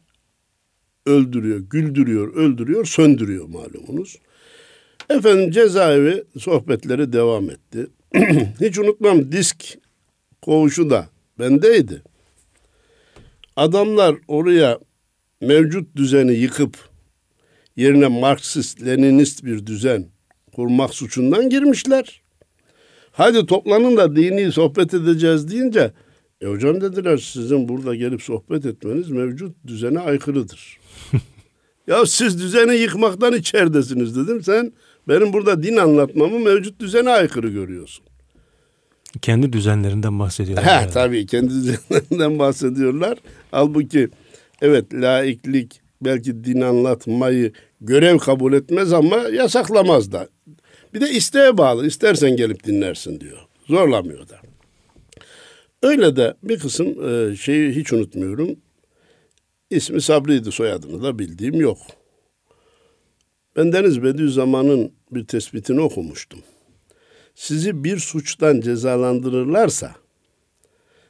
öldürüyor, 1.06 1.60
güldürüyor, 1.60 2.36
öldürüyor, 2.36 2.86
söndürüyor 2.86 3.48
malumunuz. 3.48 4.20
Efendim 5.10 5.52
cezaevi 5.52 6.24
sohbetleri 6.40 7.14
devam 7.14 7.50
etti. 7.50 7.88
Hiç 8.62 8.80
unutmam 8.80 9.32
disk 9.32 9.78
koğuşu 10.42 10.90
da 10.90 11.10
bendeydi. 11.40 12.02
Adamlar 13.56 14.16
oraya 14.28 14.80
mevcut 15.42 15.96
düzeni 15.96 16.34
yıkıp 16.34 16.78
yerine 17.76 18.08
Marksist, 18.08 18.86
Leninist 18.86 19.46
bir 19.46 19.66
düzen 19.66 20.06
kurmak 20.56 20.94
suçundan 20.94 21.50
girmişler. 21.50 22.22
Hadi 23.12 23.46
toplanın 23.46 23.98
da 23.98 24.16
dini 24.16 24.52
sohbet 24.52 24.94
edeceğiz 24.94 25.52
deyince 25.52 25.92
e 26.42 26.46
hocam 26.46 26.82
dediler 26.82 27.18
sizin 27.18 27.70
burada 27.70 27.96
gelip 27.96 28.22
sohbet 28.22 28.66
etmeniz 28.66 29.10
mevcut 29.10 29.56
düzene 29.68 30.00
aykırıdır. 30.00 30.80
ya 31.88 32.06
siz 32.06 32.42
düzeni 32.42 32.76
yıkmaktan 32.76 33.34
içeridesiniz 33.34 34.16
dedim. 34.16 34.44
Sen 34.44 34.74
benim 35.08 35.34
burada 35.34 35.64
din 35.64 35.78
anlatmamı 35.78 36.40
mevcut 36.40 36.80
düzene 36.80 37.10
aykırı 37.10 37.50
görüyorsun. 37.50 38.06
Kendi 39.22 39.54
düzenlerinden 39.54 40.20
bahsediyorlar. 40.20 40.66
Ha, 40.66 40.82
yani. 40.82 40.92
Tabii 40.92 41.26
kendi 41.26 41.50
düzenlerinden 41.54 42.40
bahsediyorlar. 42.40 43.18
Halbuki 43.52 44.10
evet 44.62 44.94
laiklik 44.94 45.82
belki 46.02 46.44
din 46.44 46.62
anlatmayı 46.62 47.52
görev 47.82 48.18
kabul 48.18 48.54
etmez 48.54 48.94
ama 48.94 49.16
yasaklamaz 49.18 50.12
da. 50.12 50.28
Bir 50.94 51.02
de 51.02 51.10
isteğe 51.10 51.58
bağlı. 51.58 51.88
İstersen 51.88 52.36
gelip 52.36 52.64
dinlersin 52.64 53.20
diyor. 53.20 53.38
Zorlamıyor 53.68 54.30
da. 54.30 54.36
Öyle 55.84 56.16
de 56.16 56.34
bir 56.44 56.60
kısım 56.60 56.88
e, 57.10 57.36
şeyi 57.36 57.72
hiç 57.72 57.94
unutmuyorum. 57.94 58.56
İsmi 59.70 60.02
Sabri'ydi 60.02 60.52
soyadını 60.52 61.04
da 61.04 61.20
bildiğim 61.20 61.60
yok. 61.62 61.78
Ben 63.56 63.74
Deniz 63.74 64.04
Bediüzzaman'ın 64.04 64.92
bir 65.12 65.28
tespitini 65.28 65.82
okumuştum. 65.82 66.40
Sizi 67.36 67.84
bir 67.84 67.98
suçtan 67.98 68.62
cezalandırırlarsa 68.62 69.96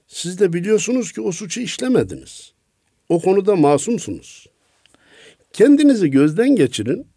siz 0.08 0.40
de 0.40 0.54
biliyorsunuz 0.54 1.12
ki 1.12 1.22
o 1.22 1.32
suçu 1.32 1.62
işlemediniz. 1.62 2.54
O 3.10 3.22
konuda 3.22 3.56
masumsunuz. 3.56 4.48
Kendinizi 5.54 6.12
gözden 6.12 6.56
geçirin. 6.56 7.08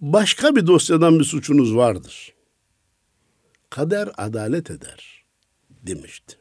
Başka 0.00 0.56
bir 0.56 0.66
dosyadan 0.66 1.18
bir 1.18 1.24
suçunuz 1.24 1.76
vardır. 1.76 2.34
Kader 3.70 4.10
adalet 4.16 4.70
eder 4.70 5.24
demişti. 5.70 6.36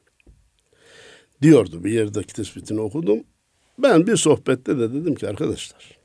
Diyordu 1.41 1.83
bir 1.83 1.91
yerdeki 1.91 2.33
tespitini 2.33 2.81
okudum. 2.81 3.23
Ben 3.77 4.07
bir 4.07 4.17
sohbette 4.17 4.79
de 4.79 4.93
dedim 4.93 5.15
ki 5.15 5.27
arkadaşlar 5.27 5.95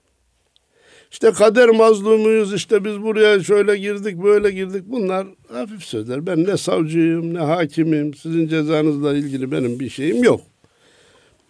işte 1.10 1.32
kader 1.32 1.68
mazlumuyuz 1.68 2.54
işte 2.54 2.84
biz 2.84 3.02
buraya 3.02 3.42
şöyle 3.42 3.76
girdik 3.76 4.22
böyle 4.22 4.50
girdik 4.50 4.84
bunlar 4.86 5.26
hafif 5.52 5.84
sözler. 5.84 6.26
Ben 6.26 6.44
ne 6.44 6.56
savcıyım 6.56 7.34
ne 7.34 7.38
hakimim 7.38 8.14
sizin 8.14 8.48
cezanızla 8.48 9.14
ilgili 9.14 9.52
benim 9.52 9.80
bir 9.80 9.88
şeyim 9.88 10.24
yok. 10.24 10.40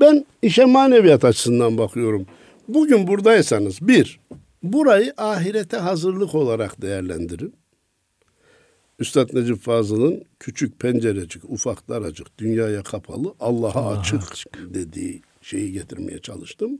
Ben 0.00 0.26
işe 0.42 0.64
maneviyat 0.64 1.24
açısından 1.24 1.78
bakıyorum. 1.78 2.26
Bugün 2.68 3.06
buradaysanız 3.06 3.88
bir, 3.88 4.20
burayı 4.62 5.14
ahirete 5.16 5.76
hazırlık 5.76 6.34
olarak 6.34 6.82
değerlendirin. 6.82 7.54
Üstad 8.98 9.34
Necip 9.34 9.62
Fazıl'ın 9.62 10.24
küçük 10.40 10.78
pencerecik, 10.78 11.50
ufak 11.50 11.88
daracık, 11.88 12.38
dünyaya 12.38 12.82
kapalı, 12.82 13.34
Allah'a 13.40 13.98
açık 13.98 14.22
dediği 14.74 15.22
şeyi 15.40 15.72
getirmeye 15.72 16.18
çalıştım. 16.18 16.78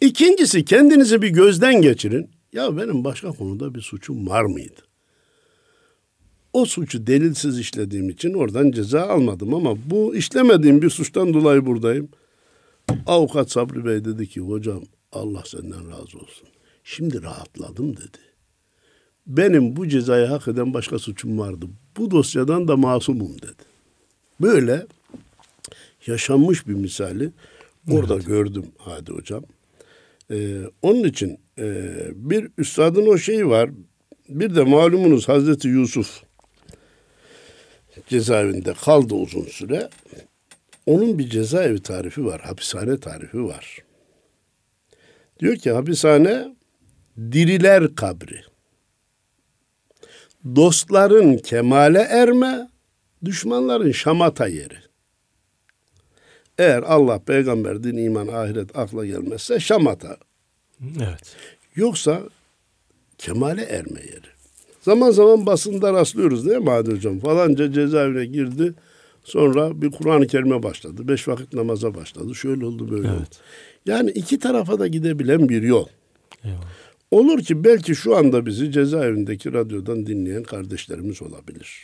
İkincisi 0.00 0.64
kendinizi 0.64 1.22
bir 1.22 1.28
gözden 1.28 1.82
geçirin. 1.82 2.30
Ya 2.52 2.76
benim 2.76 3.04
başka 3.04 3.28
konuda 3.28 3.74
bir 3.74 3.80
suçum 3.80 4.28
var 4.28 4.44
mıydı? 4.44 4.80
O 6.52 6.64
suçu 6.64 7.06
delilsiz 7.06 7.58
işlediğim 7.58 8.10
için 8.10 8.34
oradan 8.34 8.70
ceza 8.70 9.02
almadım 9.02 9.54
ama 9.54 9.76
bu 9.90 10.16
işlemediğim 10.16 10.82
bir 10.82 10.90
suçtan 10.90 11.34
dolayı 11.34 11.66
buradayım. 11.66 12.08
Avukat 13.06 13.50
Sabri 13.50 13.84
Bey 13.84 14.04
dedi 14.04 14.28
ki 14.28 14.40
hocam 14.40 14.82
Allah 15.12 15.42
senden 15.46 15.90
razı 15.90 16.18
olsun. 16.18 16.48
Şimdi 16.84 17.22
rahatladım 17.22 17.96
dedi. 17.96 18.18
Benim 19.26 19.76
bu 19.76 19.88
cezayı 19.88 20.26
hak 20.26 20.48
eden 20.48 20.74
başka 20.74 20.98
suçum 20.98 21.38
vardı. 21.38 21.66
Bu 21.96 22.10
dosyadan 22.10 22.68
da 22.68 22.76
masumum 22.76 23.34
dedi. 23.42 23.62
Böyle 24.40 24.86
yaşanmış 26.06 26.68
bir 26.68 26.74
misali 26.74 27.30
orada 27.90 28.14
evet. 28.14 28.26
gördüm 28.26 28.64
Hadi 28.78 29.12
Hocam. 29.12 29.44
Ee, 30.30 30.60
onun 30.82 31.04
için 31.04 31.40
e, 31.58 31.84
bir 32.14 32.50
üstadın 32.58 33.06
o 33.06 33.18
şeyi 33.18 33.48
var. 33.48 33.70
Bir 34.28 34.54
de 34.54 34.62
malumunuz 34.62 35.28
Hazreti 35.28 35.68
Yusuf 35.68 36.22
cezaevinde 38.08 38.74
kaldı 38.74 39.14
uzun 39.14 39.44
süre. 39.44 39.88
Onun 40.86 41.18
bir 41.18 41.30
cezaevi 41.30 41.82
tarifi 41.82 42.24
var, 42.26 42.40
hapishane 42.40 43.00
tarifi 43.00 43.44
var. 43.44 43.78
Diyor 45.40 45.56
ki 45.56 45.70
hapishane 45.70 46.56
diriler 47.18 47.94
kabri. 47.94 48.40
Dostların 50.56 51.36
kemale 51.36 51.98
erme, 51.98 52.70
düşmanların 53.24 53.92
şamata 53.92 54.46
yeri. 54.46 54.78
Eğer 56.58 56.82
Allah, 56.82 57.18
peygamber, 57.18 57.84
din, 57.84 57.96
iman, 57.96 58.28
ahiret 58.28 58.78
akla 58.78 59.06
gelmezse 59.06 59.60
şamata. 59.60 60.16
Evet. 60.96 61.36
Yoksa 61.76 62.22
kemale 63.18 63.62
erme 63.62 64.00
yeri. 64.00 64.34
Zaman 64.80 65.10
zaman 65.10 65.46
basında 65.46 65.92
rastlıyoruz 65.92 66.46
değil 66.46 66.58
mi 66.58 66.70
Hadi 66.70 66.90
Hocam? 66.90 67.18
Falanca 67.18 67.72
cezaevine 67.72 68.24
girdi. 68.24 68.74
Sonra 69.24 69.82
bir 69.82 69.90
Kur'an-ı 69.90 70.26
Kerim'e 70.26 70.62
başladı. 70.62 71.08
Beş 71.08 71.28
vakit 71.28 71.52
namaza 71.52 71.94
başladı. 71.94 72.34
Şöyle 72.34 72.66
oldu 72.66 72.90
böyle 72.90 73.08
evet. 73.08 73.18
oldu. 73.18 73.34
Yani 73.86 74.10
iki 74.10 74.38
tarafa 74.38 74.78
da 74.78 74.86
gidebilen 74.86 75.48
bir 75.48 75.62
yol. 75.62 75.86
Eyvallah. 76.44 76.64
Olur 77.10 77.42
ki 77.42 77.64
belki 77.64 77.94
şu 77.94 78.16
anda 78.16 78.46
bizi 78.46 78.72
cezaevindeki 78.72 79.52
radyodan 79.52 80.06
dinleyen 80.06 80.42
kardeşlerimiz 80.42 81.22
olabilir. 81.22 81.82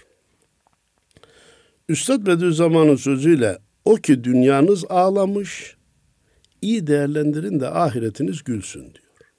Üstad 1.89 2.27
Bediüzzaman'ın 2.27 2.97
sözüyle 2.97 3.59
o 3.85 3.95
ki 3.95 4.25
dünyanız 4.25 4.85
ağlamış, 4.89 5.77
iyi 6.63 6.87
değerlendirin 6.87 7.61
de 7.61 7.69
ahiretiniz 7.69 8.45
gülsün 8.45 8.81
diyor. 8.83 9.33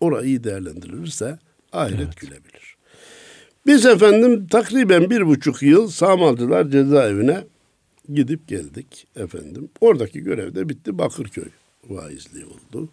Orayı 0.00 0.26
iyi 0.26 0.44
değerlendirilirse 0.44 1.38
ahiret 1.72 2.00
evet. 2.00 2.16
gülebilir. 2.16 2.76
Biz 3.66 3.86
efendim 3.86 4.46
takriben 4.46 5.10
bir 5.10 5.26
buçuk 5.26 5.62
yıl 5.62 5.88
Samalcılar 5.88 6.70
cezaevine 6.70 7.44
gidip 8.14 8.48
geldik 8.48 9.06
efendim. 9.16 9.68
Oradaki 9.80 10.20
görev 10.20 10.54
de 10.54 10.68
bitti. 10.68 10.98
Bakırköy 10.98 11.48
vaizliği 11.88 12.44
oldu. 12.44 12.88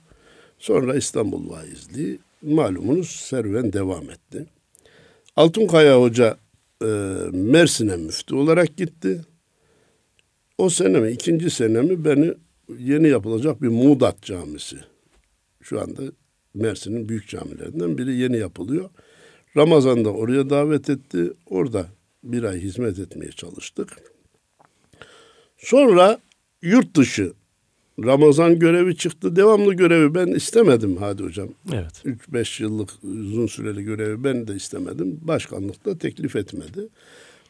Sonra 0.60 0.96
İstanbul 0.96 1.50
vaizliği. 1.50 2.20
Malumunuz 2.42 3.10
serüven 3.10 3.74
devam 3.74 4.10
etti. 4.10 4.46
Altunkaya 5.36 6.02
Hoca 6.02 6.38
e, 6.82 6.86
Mersin'e 7.32 7.98
müftü 7.98 8.36
olarak 8.36 8.78
gitti. 8.78 9.22
O 10.58 10.70
sene 10.70 11.00
mi, 11.00 11.12
ikinci 11.12 11.50
sene 11.50 11.82
mi 11.82 12.06
beni 12.06 12.34
yeni 12.80 13.08
yapılacak 13.08 13.62
bir 13.62 13.68
Muğdat 13.68 14.22
Camisi. 14.22 14.78
Şu 15.62 15.82
anda 15.82 16.02
Mersin'in 16.54 17.10
büyük 17.10 17.28
camilerinden 17.28 17.98
biri 17.98 18.16
yeni 18.16 18.38
yapılıyor. 18.38 18.90
Ramazan'da 19.58 20.10
oraya 20.10 20.50
davet 20.50 20.90
etti. 20.90 21.34
Orada 21.50 21.86
bir 22.24 22.44
ay 22.44 22.60
hizmet 22.60 23.00
etmeye 23.00 23.32
çalıştık. 23.32 23.90
Sonra 25.58 26.20
yurt 26.62 26.96
dışı 26.96 27.34
Ramazan 28.06 28.60
görevi 28.60 28.96
çıktı. 28.96 29.36
Devamlı 29.36 29.74
görevi 29.74 30.16
ben 30.16 30.28
istemedim 30.28 30.98
Hadi 30.98 31.24
Hocam. 31.24 31.50
Evet. 31.74 32.06
3-5 32.06 32.64
yıllık 32.64 32.90
uzun 33.04 33.48
süreli 33.48 33.84
görevi 33.84 34.24
ben 34.24 34.48
de 34.48 34.56
istemedim. 34.56 35.20
Başkanlık 35.22 35.86
da 35.86 35.98
teklif 35.98 36.36
etmedi. 36.36 36.88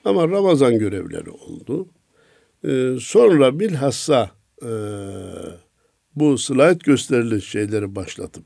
Ama 0.05 0.29
Ramazan 0.29 0.79
görevleri 0.79 1.29
oldu. 1.29 1.87
Ee, 2.65 2.95
sonra 3.01 3.59
bilhassa 3.59 4.31
e, 4.61 4.71
bu 6.15 6.37
slide 6.37 6.79
gösterili 6.83 7.41
şeyleri 7.41 7.95
başlatıp 7.95 8.45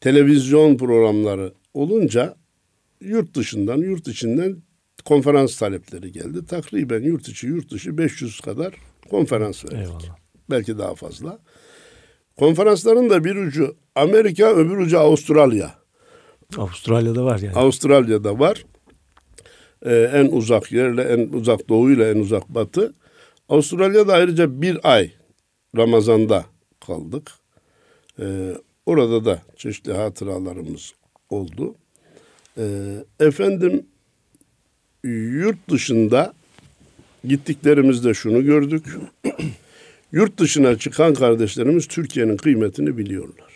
televizyon 0.00 0.76
programları 0.76 1.52
olunca 1.74 2.36
yurt 3.00 3.34
dışından, 3.34 3.78
yurt 3.78 4.08
içinden 4.08 4.56
konferans 5.04 5.58
talepleri 5.58 6.12
geldi. 6.12 6.46
Takriben 6.46 7.02
yurt 7.02 7.28
içi, 7.28 7.46
yurt 7.46 7.70
dışı 7.70 7.98
500 7.98 8.40
kadar 8.40 8.74
konferans 9.10 9.64
verdik. 9.64 9.78
Eyvallah. 9.78 10.16
Belki 10.50 10.78
daha 10.78 10.94
fazla. 10.94 11.38
Konferansların 12.38 13.10
da 13.10 13.24
bir 13.24 13.36
ucu 13.36 13.76
Amerika, 13.94 14.54
öbür 14.54 14.76
ucu 14.76 14.98
Avustralya. 14.98 15.74
Avustralya'da 16.58 17.24
var 17.24 17.38
yani. 17.38 17.54
Avustralya'da 17.54 18.38
var. 18.38 18.64
Ee, 19.86 20.10
en 20.14 20.26
uzak 20.26 20.72
yerle, 20.72 21.02
en 21.02 21.28
uzak 21.32 21.68
doğuyla 21.68 22.10
en 22.10 22.18
uzak 22.18 22.48
batı. 22.48 22.94
Avustralya'da 23.48 24.12
ayrıca 24.12 24.62
bir 24.62 24.92
ay 24.92 25.10
Ramazan'da 25.76 26.44
kaldık. 26.86 27.30
Ee, 28.20 28.54
orada 28.86 29.24
da 29.24 29.42
çeşitli 29.56 29.92
hatıralarımız 29.92 30.94
oldu. 31.30 31.74
Ee, 32.58 33.04
efendim 33.20 33.86
yurt 35.04 35.70
dışında 35.70 36.32
gittiklerimizde 37.24 38.14
şunu 38.14 38.44
gördük. 38.44 38.86
yurt 40.12 40.38
dışına 40.38 40.78
çıkan 40.78 41.14
kardeşlerimiz 41.14 41.86
Türkiye'nin 41.86 42.36
kıymetini 42.36 42.98
biliyorlar. 42.98 43.52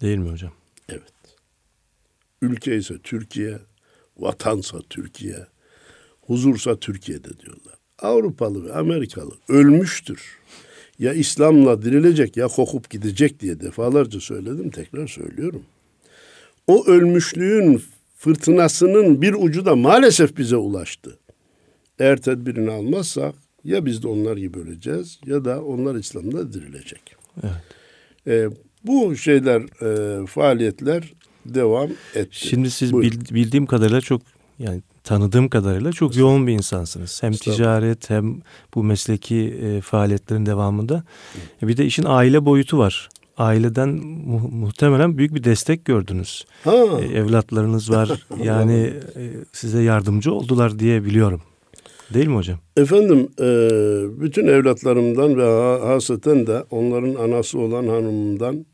Değil 0.00 0.18
mi 0.18 0.30
hocam? 0.30 0.52
Evet. 0.88 1.12
Ülke 2.42 2.76
ise 2.76 2.98
Türkiye, 3.02 3.58
vatansa 4.16 4.78
Türkiye, 4.90 5.46
huzursa 6.20 6.76
Türkiye'de 6.76 7.38
diyorlar. 7.38 7.74
Avrupalı 7.98 8.64
ve 8.64 8.72
Amerikalı 8.72 9.32
ölmüştür. 9.48 10.38
Ya 10.98 11.12
İslam'la 11.12 11.82
dirilecek 11.82 12.36
ya 12.36 12.48
kokup 12.48 12.90
gidecek 12.90 13.40
diye 13.40 13.60
defalarca 13.60 14.20
söyledim 14.20 14.70
tekrar 14.70 15.08
söylüyorum. 15.08 15.62
O 16.66 16.86
ölmüşlüğün 16.86 17.82
fırtınasının 18.16 19.22
bir 19.22 19.34
ucu 19.34 19.64
da 19.64 19.76
maalesef 19.76 20.36
bize 20.36 20.56
ulaştı. 20.56 21.18
Eğer 21.98 22.16
tedbirini 22.16 22.70
almazsak 22.70 23.34
Ya 23.64 23.86
biz 23.86 24.02
de 24.02 24.08
onlar 24.08 24.36
gibi 24.36 24.58
öleceğiz 24.58 25.20
ya 25.26 25.44
da 25.44 25.64
onlar 25.64 25.94
İslam'da 25.94 26.52
dirilecek. 26.52 27.16
Evet. 27.42 27.52
E, 28.26 28.48
bu 28.84 29.16
şeyler, 29.16 29.62
e, 29.62 30.26
faaliyetler 30.26 31.12
devam 31.46 31.88
etti. 32.14 32.28
Şimdi 32.48 32.70
siz 32.70 32.92
bil- 32.96 33.34
bildiğim 33.34 33.66
kadarıyla 33.66 34.00
çok 34.00 34.22
yani 34.58 34.82
tanıdığım 35.04 35.48
kadarıyla 35.48 35.92
çok 35.92 36.16
yoğun 36.16 36.46
bir 36.46 36.52
insansınız. 36.52 37.22
Hem 37.22 37.32
ticaret 37.32 38.10
hem 38.10 38.36
bu 38.74 38.84
mesleki 38.84 39.36
e, 39.62 39.80
faaliyetlerin 39.80 40.46
devamında. 40.46 41.04
E, 41.62 41.68
bir 41.68 41.76
de 41.76 41.84
işin 41.86 42.04
aile 42.06 42.44
boyutu 42.44 42.78
var. 42.78 43.08
Aileden 43.36 43.88
mu- 43.88 44.48
muhtemelen 44.52 45.18
büyük 45.18 45.34
bir 45.34 45.44
destek 45.44 45.84
gördünüz. 45.84 46.44
Ha, 46.64 46.72
E, 47.00 47.04
evlatlarınız 47.18 47.90
var. 47.90 48.26
Yani 48.44 48.92
e, 49.16 49.30
size 49.52 49.82
yardımcı 49.82 50.32
oldular 50.32 50.78
diye 50.78 51.04
biliyorum. 51.04 51.42
Değil 52.14 52.26
mi 52.26 52.34
hocam? 52.36 52.58
efendim 52.76 53.28
e, 53.40 53.46
bütün 54.20 54.46
evlatlarımdan 54.46 55.36
ve 55.36 55.42
ha- 55.44 55.88
hasreten 55.94 56.46
de 56.46 56.64
onların 56.70 57.14
anası 57.14 57.58
olan 57.58 57.88
hanımımdan 57.88 58.66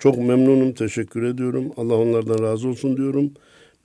çok 0.00 0.18
memnunum, 0.18 0.72
teşekkür 0.72 1.22
ediyorum. 1.22 1.64
Allah 1.76 1.94
onlardan 1.94 2.42
razı 2.42 2.68
olsun 2.68 2.96
diyorum. 2.96 3.30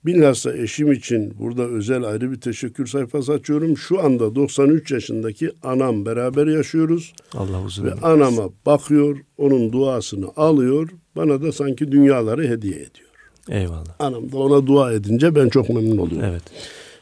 Bilhassa 0.06 0.54
eşim 0.58 0.92
için 0.92 1.34
burada 1.40 1.64
özel 1.64 2.04
ayrı 2.04 2.32
bir 2.32 2.42
teşekkür 2.42 2.86
sayfası 2.88 3.32
açıyorum. 3.34 3.78
Şu 3.78 4.04
anda 4.04 4.36
93 4.36 4.92
yaşındaki 4.92 5.52
anam 5.64 6.06
beraber 6.06 6.48
yaşıyoruz. 6.48 7.14
Allah 7.34 7.64
uzun 7.66 7.86
Ve 7.86 7.92
ömür. 7.92 8.04
anama 8.04 8.50
bakıyor, 8.66 9.18
onun 9.38 9.72
duasını 9.72 10.28
alıyor. 10.38 10.90
Bana 11.16 11.42
da 11.42 11.52
sanki 11.52 11.92
dünyaları 11.92 12.48
hediye 12.48 12.74
ediyor. 12.76 13.10
Eyvallah. 13.50 13.96
Anam 14.00 14.32
da 14.32 14.38
ona 14.38 14.68
dua 14.68 14.94
edince 14.94 15.36
ben 15.36 15.50
çok 15.50 15.70
memnun 15.70 15.98
oluyorum. 15.98 16.28
Evet. 16.30 16.44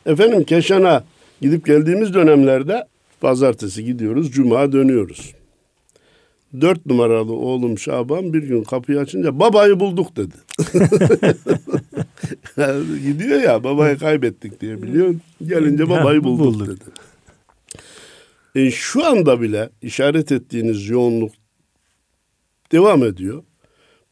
Efendim 0.05 0.43
Keşan'a 0.43 1.03
gidip 1.41 1.65
geldiğimiz 1.65 2.13
dönemlerde 2.13 2.87
pazartesi 3.21 3.85
gidiyoruz, 3.85 4.31
cuma 4.31 4.71
dönüyoruz. 4.71 5.33
Dört 6.61 6.85
numaralı 6.85 7.33
oğlum 7.33 7.77
Şaban 7.77 8.33
bir 8.33 8.43
gün 8.43 8.63
kapıyı 8.63 8.99
açınca 8.99 9.39
babayı 9.39 9.79
bulduk 9.79 10.15
dedi. 10.15 10.35
Gidiyor 13.07 13.41
ya 13.41 13.63
babayı 13.63 13.97
kaybettik 13.97 14.61
diye 14.61 14.81
biliyor. 14.81 15.15
Gelince 15.47 15.89
babayı 15.89 16.23
bulduk, 16.23 16.45
bulduk. 16.45 16.67
dedi. 16.67 16.83
E, 18.55 18.71
şu 18.71 19.05
anda 19.05 19.41
bile 19.41 19.69
işaret 19.81 20.31
ettiğiniz 20.31 20.89
yoğunluk 20.89 21.31
devam 22.71 23.03
ediyor. 23.03 23.43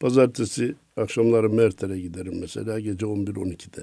Pazartesi 0.00 0.74
akşamları 0.96 1.50
Merter'e 1.50 2.00
giderim 2.00 2.40
mesela 2.40 2.80
gece 2.80 3.06
11-12'de. 3.06 3.82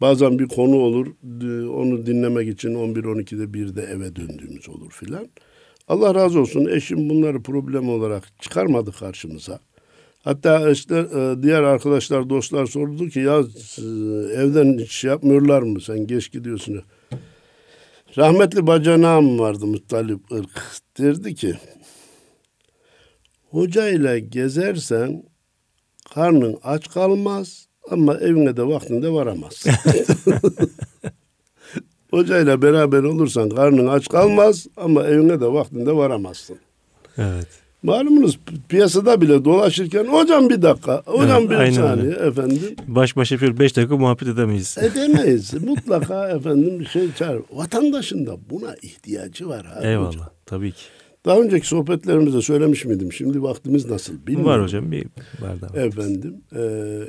Bazen 0.00 0.38
bir 0.38 0.48
konu 0.48 0.76
olur 0.76 1.06
onu 1.68 2.06
dinlemek 2.06 2.48
için 2.48 2.74
11-12'de 2.74 3.54
bir 3.54 3.76
de 3.76 3.82
eve 3.82 4.16
döndüğümüz 4.16 4.68
olur 4.68 4.90
filan. 4.90 5.28
Allah 5.88 6.14
razı 6.14 6.40
olsun 6.40 6.66
eşim 6.66 7.10
bunları 7.10 7.42
problem 7.42 7.88
olarak 7.88 8.40
çıkarmadı 8.40 8.92
karşımıza. 8.92 9.58
Hatta 10.24 10.70
işte 10.70 10.96
e, 10.96 11.42
diğer 11.42 11.62
arkadaşlar 11.62 12.30
dostlar 12.30 12.66
sordu 12.66 13.08
ki 13.08 13.20
ya 13.20 13.38
e, 13.78 13.82
evden 14.42 14.78
hiç 14.78 14.92
şey 14.92 15.10
yapmıyorlar 15.10 15.62
mı 15.62 15.80
sen 15.80 16.06
geç 16.06 16.32
gidiyorsun. 16.32 16.82
Rahmetli 18.18 18.66
bacanağım 18.66 19.38
vardı 19.38 19.66
Muttalip 19.66 20.20
Irk 20.30 20.62
derdi 20.98 21.34
ki 21.34 21.54
hocayla 23.50 24.18
gezersen 24.18 25.24
karnın 26.14 26.58
aç 26.62 26.88
kalmaz 26.88 27.68
ama 27.90 28.14
evine 28.14 28.56
de 28.56 28.62
vaktinde 28.66 29.12
varamazsın. 29.12 29.72
Hocayla 32.18 32.62
beraber 32.62 33.02
olursan 33.02 33.48
karnın 33.48 33.86
aç 33.86 34.08
kalmaz 34.08 34.66
ama 34.76 35.04
evine 35.04 35.40
de 35.40 35.46
vaktinde 35.46 35.92
varamazsın. 35.96 36.56
Evet. 37.18 37.46
Malumunuz 37.82 38.34
pi- 38.46 38.58
piyasada 38.68 39.20
bile 39.20 39.44
dolaşırken 39.44 40.04
hocam 40.04 40.48
bir 40.50 40.62
dakika, 40.62 41.02
hocam 41.06 41.42
Evet, 41.52 41.68
bir 41.68 41.72
saniye 41.72 42.14
öyle. 42.14 42.26
efendim. 42.26 42.60
Baş 42.86 43.16
başa 43.16 43.40
bir 43.40 43.58
beş 43.58 43.76
dakika 43.76 43.96
muhabbet 43.96 44.28
edemeyiz. 44.28 44.76
Edemeyiz. 44.78 45.54
Mutlaka 45.66 46.28
efendim 46.28 46.80
bir 46.80 46.84
şey 46.86 47.12
çağır. 47.18 47.40
Vatandaşın 47.52 48.26
da 48.26 48.36
buna 48.50 48.74
ihtiyacı 48.82 49.48
var. 49.48 49.66
Abi 49.78 49.86
Eyvallah. 49.86 50.08
hocam. 50.08 50.26
Tabii 50.46 50.72
ki. 50.72 50.82
Daha 51.26 51.40
önceki 51.40 51.66
sohbetlerimizde 51.66 52.42
söylemiş 52.42 52.84
miydim? 52.84 53.12
Şimdi 53.12 53.42
vaktimiz 53.42 53.86
nasıl 53.90 54.12
bilmiyorum. 54.26 54.46
Var 54.46 54.62
hocam 54.62 54.92
bir 54.92 55.06
var 55.40 55.60
da 55.60 55.66
var. 55.66 55.74
Efendim, 55.84 56.34
e, 56.56 56.62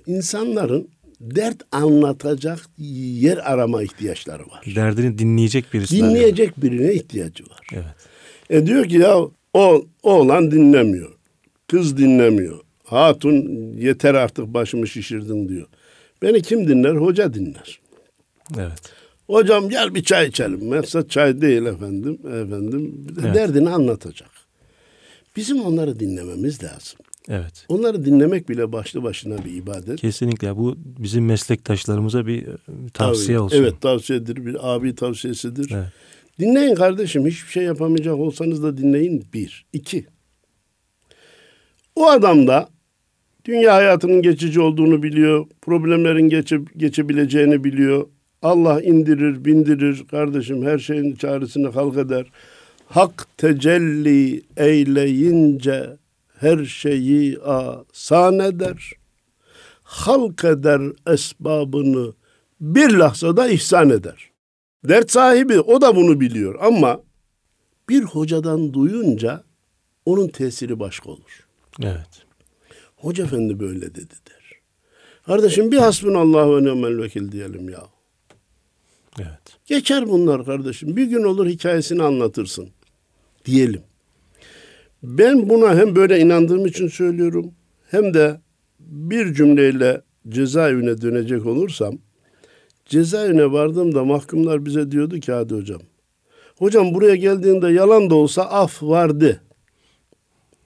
insanların 0.07 0.87
dert 1.21 1.61
anlatacak 1.71 2.59
yer 2.77 3.37
arama 3.51 3.83
ihtiyaçları 3.83 4.43
var. 4.43 4.63
Derdini 4.75 5.17
dinleyecek 5.17 5.73
birisi. 5.73 5.95
Dinleyecek 5.97 6.61
birine 6.61 6.93
ihtiyacı 6.93 7.43
var. 7.43 7.67
Evet. 7.73 7.95
E 8.49 8.65
diyor 8.65 8.85
ki 8.85 8.97
ya 8.97 9.17
o 9.53 9.85
oğlan 10.03 10.51
dinlemiyor. 10.51 11.11
Kız 11.67 11.97
dinlemiyor. 11.97 12.59
Hatun 12.83 13.33
yeter 13.77 14.13
artık 14.15 14.45
başımı 14.53 14.87
şişirdin 14.87 15.49
diyor. 15.49 15.67
Beni 16.21 16.41
kim 16.41 16.67
dinler? 16.67 16.95
Hoca 16.95 17.33
dinler. 17.33 17.79
Evet. 18.57 18.81
Hocam 19.27 19.69
gel 19.69 19.95
bir 19.95 20.03
çay 20.03 20.27
içelim. 20.27 20.67
Mesela 20.67 21.07
çay 21.07 21.41
değil 21.41 21.65
efendim. 21.65 22.19
Efendim 22.27 23.07
Evet. 23.23 23.35
derdini 23.35 23.69
anlatacak. 23.69 24.29
Bizim 25.35 25.61
onları 25.61 25.99
dinlememiz 25.99 26.63
lazım. 26.63 26.99
Evet. 27.29 27.65
Onları 27.69 28.05
dinlemek 28.05 28.49
bile 28.49 28.71
başlı 28.71 29.03
başına 29.03 29.45
bir 29.45 29.53
ibadet. 29.53 30.01
Kesinlikle 30.01 30.57
bu 30.57 30.75
bizim 30.77 31.25
meslektaşlarımıza 31.25 32.27
bir 32.27 32.47
e, 32.47 32.57
tavsiye 32.93 33.37
Tabii. 33.37 33.43
olsun. 33.43 33.57
Evet 33.57 33.81
tavsiyedir. 33.81 34.45
Bir 34.45 34.75
abi 34.75 34.95
tavsiyesidir. 34.95 35.71
Evet. 35.71 35.87
Dinleyin 36.39 36.75
kardeşim. 36.75 37.25
Hiçbir 37.27 37.51
şey 37.51 37.63
yapamayacak 37.63 38.15
olsanız 38.15 38.63
da 38.63 38.77
dinleyin. 38.77 39.25
Bir. 39.33 39.65
iki. 39.73 40.05
O 41.95 42.09
adam 42.09 42.47
da 42.47 42.69
dünya 43.45 43.73
hayatının 43.73 44.21
geçici 44.21 44.61
olduğunu 44.61 45.03
biliyor. 45.03 45.45
Problemlerin 45.61 46.29
geçe, 46.29 46.59
geçebileceğini 46.77 47.63
biliyor. 47.63 48.07
Allah 48.41 48.81
indirir, 48.81 49.45
bindirir. 49.45 50.03
Kardeşim 50.11 50.65
her 50.65 50.79
şeyin 50.79 51.15
çaresini 51.15 51.67
halk 51.67 51.97
eder. 51.97 52.25
Hak 52.85 53.27
tecelli 53.37 54.41
eyleyince 54.57 55.89
her 56.39 56.65
şeyi 56.65 57.39
asan 57.39 58.39
eder. 58.39 58.91
Halk 59.83 60.43
eder 60.43 60.81
esbabını 61.07 62.13
bir 62.61 62.89
lahzada 62.89 63.49
ihsan 63.49 63.89
eder. 63.89 64.31
Dert 64.83 65.11
sahibi 65.11 65.59
o 65.59 65.81
da 65.81 65.95
bunu 65.95 66.19
biliyor 66.19 66.55
ama 66.61 67.01
bir 67.89 68.03
hocadan 68.03 68.73
duyunca 68.73 69.43
onun 70.05 70.27
tesiri 70.27 70.79
başka 70.79 71.09
olur. 71.09 71.47
Evet. 71.81 72.25
Hoca 72.95 73.23
efendi 73.23 73.59
böyle 73.59 73.95
dedi 73.95 74.13
der. 74.29 74.51
Kardeşim 75.25 75.71
bir 75.71 75.77
hasbunallahu 75.77 76.57
ve 76.57 76.63
ni'mel 76.63 77.01
vekil 77.01 77.31
diyelim 77.31 77.69
ya. 77.69 77.83
Evet. 79.19 79.57
Geçer 79.65 80.09
bunlar 80.09 80.45
kardeşim. 80.45 80.95
Bir 80.95 81.05
gün 81.05 81.23
olur 81.23 81.47
hikayesini 81.47 82.03
anlatırsın. 82.03 82.69
Diyelim. 83.45 83.81
Ben 85.07 85.49
buna 85.49 85.75
hem 85.75 85.95
böyle 85.95 86.19
inandığım 86.19 86.65
için 86.65 86.87
söylüyorum 86.87 87.51
hem 87.91 88.13
de 88.13 88.41
bir 88.79 89.33
cümleyle 89.33 90.01
cezaevine 90.29 91.01
dönecek 91.01 91.45
olursam 91.45 91.97
cezaevine 92.85 93.51
vardığımda 93.51 94.03
mahkumlar 94.05 94.65
bize 94.65 94.91
diyordu 94.91 95.19
ki 95.19 95.31
hadi 95.31 95.55
hocam. 95.55 95.81
Hocam 96.57 96.93
buraya 96.93 97.15
geldiğinde 97.15 97.67
yalan 97.67 98.09
da 98.09 98.15
olsa 98.15 98.43
af 98.43 98.83
vardı. 98.83 99.41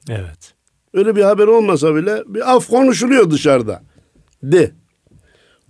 Evet. 0.09 0.53
Öyle 0.93 1.15
bir 1.15 1.21
haber 1.21 1.47
olmasa 1.47 1.95
bile 1.95 2.23
bir 2.27 2.55
af 2.55 2.67
konuşuluyor 2.67 3.31
dışarıda. 3.31 3.83
De. 4.43 4.71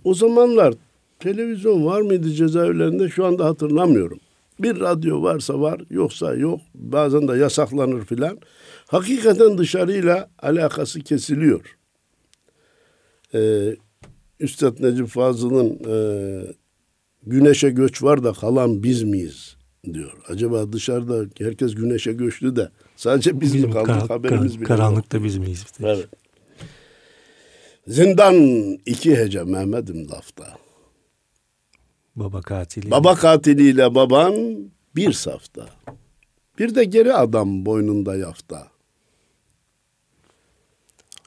O 0.04 0.14
zamanlar 0.14 0.74
televizyon 1.18 1.86
var 1.86 2.00
mıydı 2.00 2.30
cezaevlerinde 2.30 3.08
şu 3.08 3.26
anda 3.26 3.44
hatırlamıyorum. 3.44 4.20
Bir 4.62 4.80
radyo 4.80 5.22
varsa 5.22 5.60
var 5.60 5.80
yoksa 5.90 6.34
yok. 6.34 6.60
Bazen 6.74 7.28
de 7.28 7.32
yasaklanır 7.36 8.04
filan. 8.04 8.38
Hakikaten 8.86 9.58
dışarıyla 9.58 10.30
alakası 10.42 11.00
kesiliyor. 11.00 11.76
Ee, 13.34 13.76
Üstad 14.40 14.80
Necip 14.80 15.06
Fazıl'ın 15.06 15.78
e, 15.88 15.94
güneşe 17.26 17.70
göç 17.70 18.02
var 18.02 18.24
da 18.24 18.32
kalan 18.32 18.82
biz 18.82 19.02
miyiz 19.02 19.56
diyor. 19.92 20.12
Acaba 20.28 20.72
dışarıda 20.72 21.24
herkes 21.38 21.74
güneşe 21.74 22.12
göçtü 22.12 22.56
de 22.56 22.68
sadece 22.96 23.40
biz, 23.40 23.54
mi 23.54 23.70
kaldık 23.70 23.86
kar- 23.86 24.08
haberimiz 24.08 24.52
kar- 24.52 24.58
bile 24.60 24.66
Karanlıkta 24.66 25.16
yok. 25.16 25.26
biz 25.26 25.38
miyiz? 25.38 25.64
Evet. 25.80 26.08
Zindan 27.86 28.34
iki 28.86 29.16
hece 29.16 29.44
Mehmet'im 29.44 30.10
lafta. 30.10 30.44
Baba 32.20 32.40
katili. 32.40 32.90
Baba 32.90 33.14
katiliyle 33.14 33.94
baban 33.94 34.34
bir 34.96 35.12
safta. 35.12 35.66
Bir 36.58 36.74
de 36.74 36.84
geri 36.84 37.14
adam 37.14 37.66
boynunda 37.66 38.16
yafta. 38.16 38.68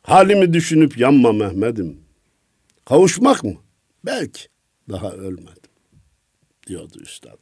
Halimi 0.01 0.53
düşünüp 0.53 0.97
yanma 0.97 1.31
Mehmet'im. 1.31 1.99
Kavuşmak 2.85 3.43
mı? 3.43 3.53
Belki 4.05 4.41
daha 4.89 5.11
ölmedim 5.11 5.71
diyordu 6.67 6.99
üstad. 7.01 7.37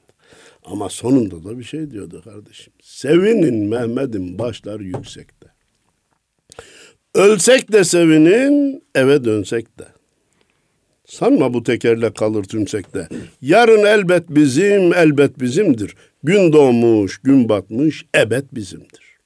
Ama 0.65 0.89
sonunda 0.89 1.43
da 1.43 1.59
bir 1.59 1.63
şey 1.63 1.91
diyordu 1.91 2.21
kardeşim. 2.23 2.73
Sevinin 2.81 3.69
Mehmet'in 3.69 4.39
başları 4.39 4.83
yüksekte. 4.83 5.47
Ölsek 7.15 7.71
de 7.71 7.83
sevinin, 7.83 8.83
eve 8.95 9.23
dönsek 9.23 9.79
de. 9.79 9.87
Sanma 11.11 11.53
bu 11.53 11.63
tekerle 11.63 12.13
kalır 12.13 12.43
tümsekte. 12.43 13.07
Yarın 13.41 13.85
elbet 13.85 14.29
bizim, 14.29 14.93
elbet 14.93 15.39
bizimdir. 15.39 15.95
Gün 16.23 16.53
doğmuş, 16.53 17.17
gün 17.17 17.49
batmış, 17.49 18.05
ebed 18.15 18.43
bizimdir. 18.53 19.17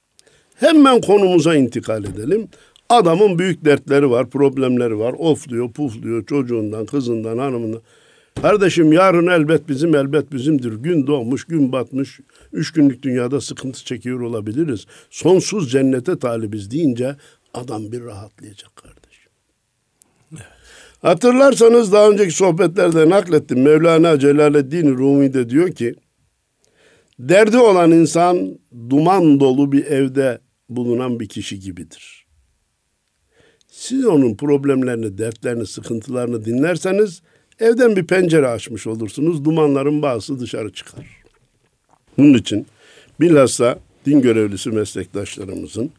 Hemen 0.54 1.00
konumuza 1.00 1.54
intikal 1.54 2.04
edelim. 2.04 2.48
Adamın 2.88 3.38
büyük 3.38 3.64
dertleri 3.64 4.10
var, 4.10 4.30
problemleri 4.30 4.98
var. 4.98 5.14
Of 5.18 5.48
diyor, 5.48 5.72
puf 5.72 6.02
diyor, 6.02 6.26
çocuğundan, 6.26 6.86
kızından, 6.86 7.38
hanımından. 7.38 7.82
Kardeşim 8.42 8.92
yarın 8.92 9.26
elbet 9.26 9.68
bizim, 9.68 9.94
elbet 9.94 10.32
bizimdir. 10.32 10.72
Gün 10.72 11.06
doğmuş, 11.06 11.44
gün 11.44 11.72
batmış. 11.72 12.20
Üç 12.52 12.72
günlük 12.72 13.02
dünyada 13.02 13.40
sıkıntı 13.40 13.84
çekiyor 13.84 14.20
olabiliriz. 14.20 14.86
Sonsuz 15.10 15.70
cennete 15.70 16.18
talibiz 16.18 16.70
deyince 16.70 17.16
adam 17.54 17.92
bir 17.92 18.04
rahatlayacak 18.04 18.76
kardeşim. 18.76 18.95
Hatırlarsanız 21.06 21.92
daha 21.92 22.10
önceki 22.10 22.34
sohbetlerde 22.34 23.10
naklettim. 23.10 23.62
Mevlana 23.62 24.18
Celaleddin 24.18 24.98
Rumi 24.98 25.34
de 25.34 25.50
diyor 25.50 25.72
ki, 25.72 25.94
derdi 27.18 27.58
olan 27.58 27.90
insan 27.90 28.58
duman 28.90 29.40
dolu 29.40 29.72
bir 29.72 29.84
evde 29.84 30.40
bulunan 30.68 31.20
bir 31.20 31.28
kişi 31.28 31.60
gibidir. 31.60 32.26
Siz 33.68 34.06
onun 34.06 34.36
problemlerini, 34.36 35.18
dertlerini, 35.18 35.66
sıkıntılarını 35.66 36.44
dinlerseniz 36.44 37.22
evden 37.60 37.96
bir 37.96 38.06
pencere 38.06 38.48
açmış 38.48 38.86
olursunuz. 38.86 39.44
Dumanların 39.44 40.02
bazısı 40.02 40.40
dışarı 40.40 40.72
çıkar. 40.72 41.06
Bunun 42.18 42.34
için 42.34 42.66
bilhassa 43.20 43.78
din 44.06 44.20
görevlisi 44.20 44.70
meslektaşlarımızın 44.70 45.90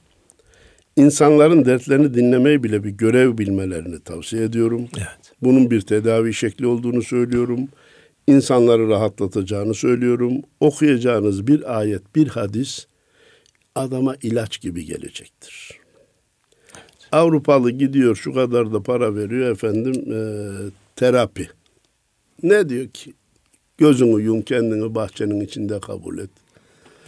insanların 0.98 1.66
dertlerini 1.66 2.14
dinlemeyi 2.14 2.64
bile 2.64 2.84
bir 2.84 2.90
görev 2.90 3.38
bilmelerini 3.38 4.00
tavsiye 4.00 4.44
ediyorum. 4.44 4.88
Evet. 4.98 5.34
Bunun 5.42 5.72
bir 5.72 5.82
tedavi 5.82 6.34
şekli 6.34 6.68
olduğunu 6.68 7.02
söylüyorum. 7.02 7.68
İnsanları 8.28 8.90
rahatlatacağını 8.90 9.74
söylüyorum. 9.74 10.42
Okuyacağınız 10.60 11.48
bir 11.48 11.78
ayet, 11.80 12.16
bir 12.16 12.28
hadis 12.28 12.88
adama 13.76 14.16
ilaç 14.24 14.62
gibi 14.62 14.86
gelecektir. 14.86 15.72
Avrupalı 17.12 17.72
gidiyor 17.72 18.16
şu 18.16 18.34
kadar 18.34 18.74
da 18.74 18.84
para 18.84 19.16
veriyor 19.16 19.52
efendim 19.52 20.14
e, 20.14 20.20
terapi. 20.96 21.50
Ne 22.44 22.70
diyor 22.70 22.88
ki? 22.88 23.14
Gözünü 23.78 24.24
yum 24.24 24.42
kendini 24.42 24.96
bahçenin 24.96 25.42
içinde 25.42 25.80
kabul 25.80 26.18
et. 26.18 26.30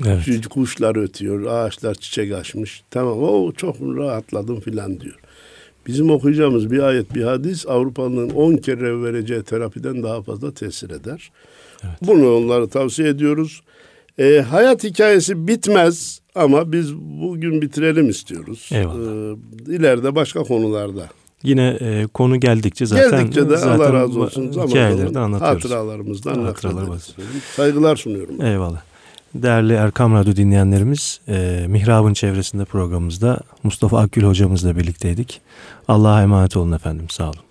Evet. 0.07 0.47
Kuşlar 0.47 0.95
ötüyor, 0.95 1.45
ağaçlar 1.45 1.95
çiçek 1.95 2.33
açmış. 2.33 2.83
Tamam 2.91 3.23
o 3.23 3.51
çok 3.51 3.81
rahatladım 3.81 4.59
filan 4.59 4.99
diyor. 4.99 5.19
Bizim 5.87 6.09
okuyacağımız 6.11 6.71
bir 6.71 6.79
ayet, 6.79 7.15
bir 7.15 7.23
hadis 7.23 7.67
Avrupa'nın 7.67 8.29
10 8.29 8.55
kere 8.57 9.03
vereceği 9.03 9.43
terapiden 9.43 10.03
daha 10.03 10.21
fazla 10.21 10.53
tesir 10.53 10.89
eder. 10.89 11.31
Evet. 11.83 11.93
Bunu 12.01 12.35
onlara 12.35 12.67
tavsiye 12.67 13.09
ediyoruz. 13.09 13.61
E, 14.19 14.45
hayat 14.49 14.83
hikayesi 14.83 15.47
bitmez 15.47 16.19
ama 16.35 16.71
biz 16.71 16.95
bugün 16.95 17.61
bitirelim 17.61 18.09
istiyoruz. 18.09 18.69
Eyvallah. 18.73 19.31
E, 19.67 19.75
ileride 19.75 20.15
başka 20.15 20.43
konularda. 20.43 21.09
Yine 21.43 21.77
e, 21.81 22.07
konu 22.13 22.39
geldikçe 22.39 22.85
zaten 22.85 23.11
Geldikçe 23.11 23.49
de 23.49 23.57
zaten 23.57 23.79
Allah 23.79 23.93
razı 23.93 24.21
olsun 24.21 24.51
zaman 24.51 24.67
hikayeleri 24.67 25.07
de 25.07 25.13
zaman 25.13 25.21
anlatıyoruz. 25.25 25.63
hatıralarımızdan 25.63 26.43
Hatıralar. 26.43 26.99
Saygılar 27.55 27.95
sunuyorum. 27.95 28.41
Eyvallah. 28.45 28.88
Değerli 29.36 29.73
Erkam 29.73 30.13
Radyo 30.13 30.36
dinleyenlerimiz, 30.36 31.21
e, 31.27 31.65
Mihrab'ın 31.67 32.13
çevresinde 32.13 32.65
programımızda 32.65 33.39
Mustafa 33.63 33.99
Akgül 33.99 34.23
hocamızla 34.23 34.77
birlikteydik. 34.77 35.41
Allah'a 35.88 36.21
emanet 36.21 36.57
olun 36.57 36.71
efendim. 36.71 37.05
Sağ 37.09 37.30
olun. 37.30 37.48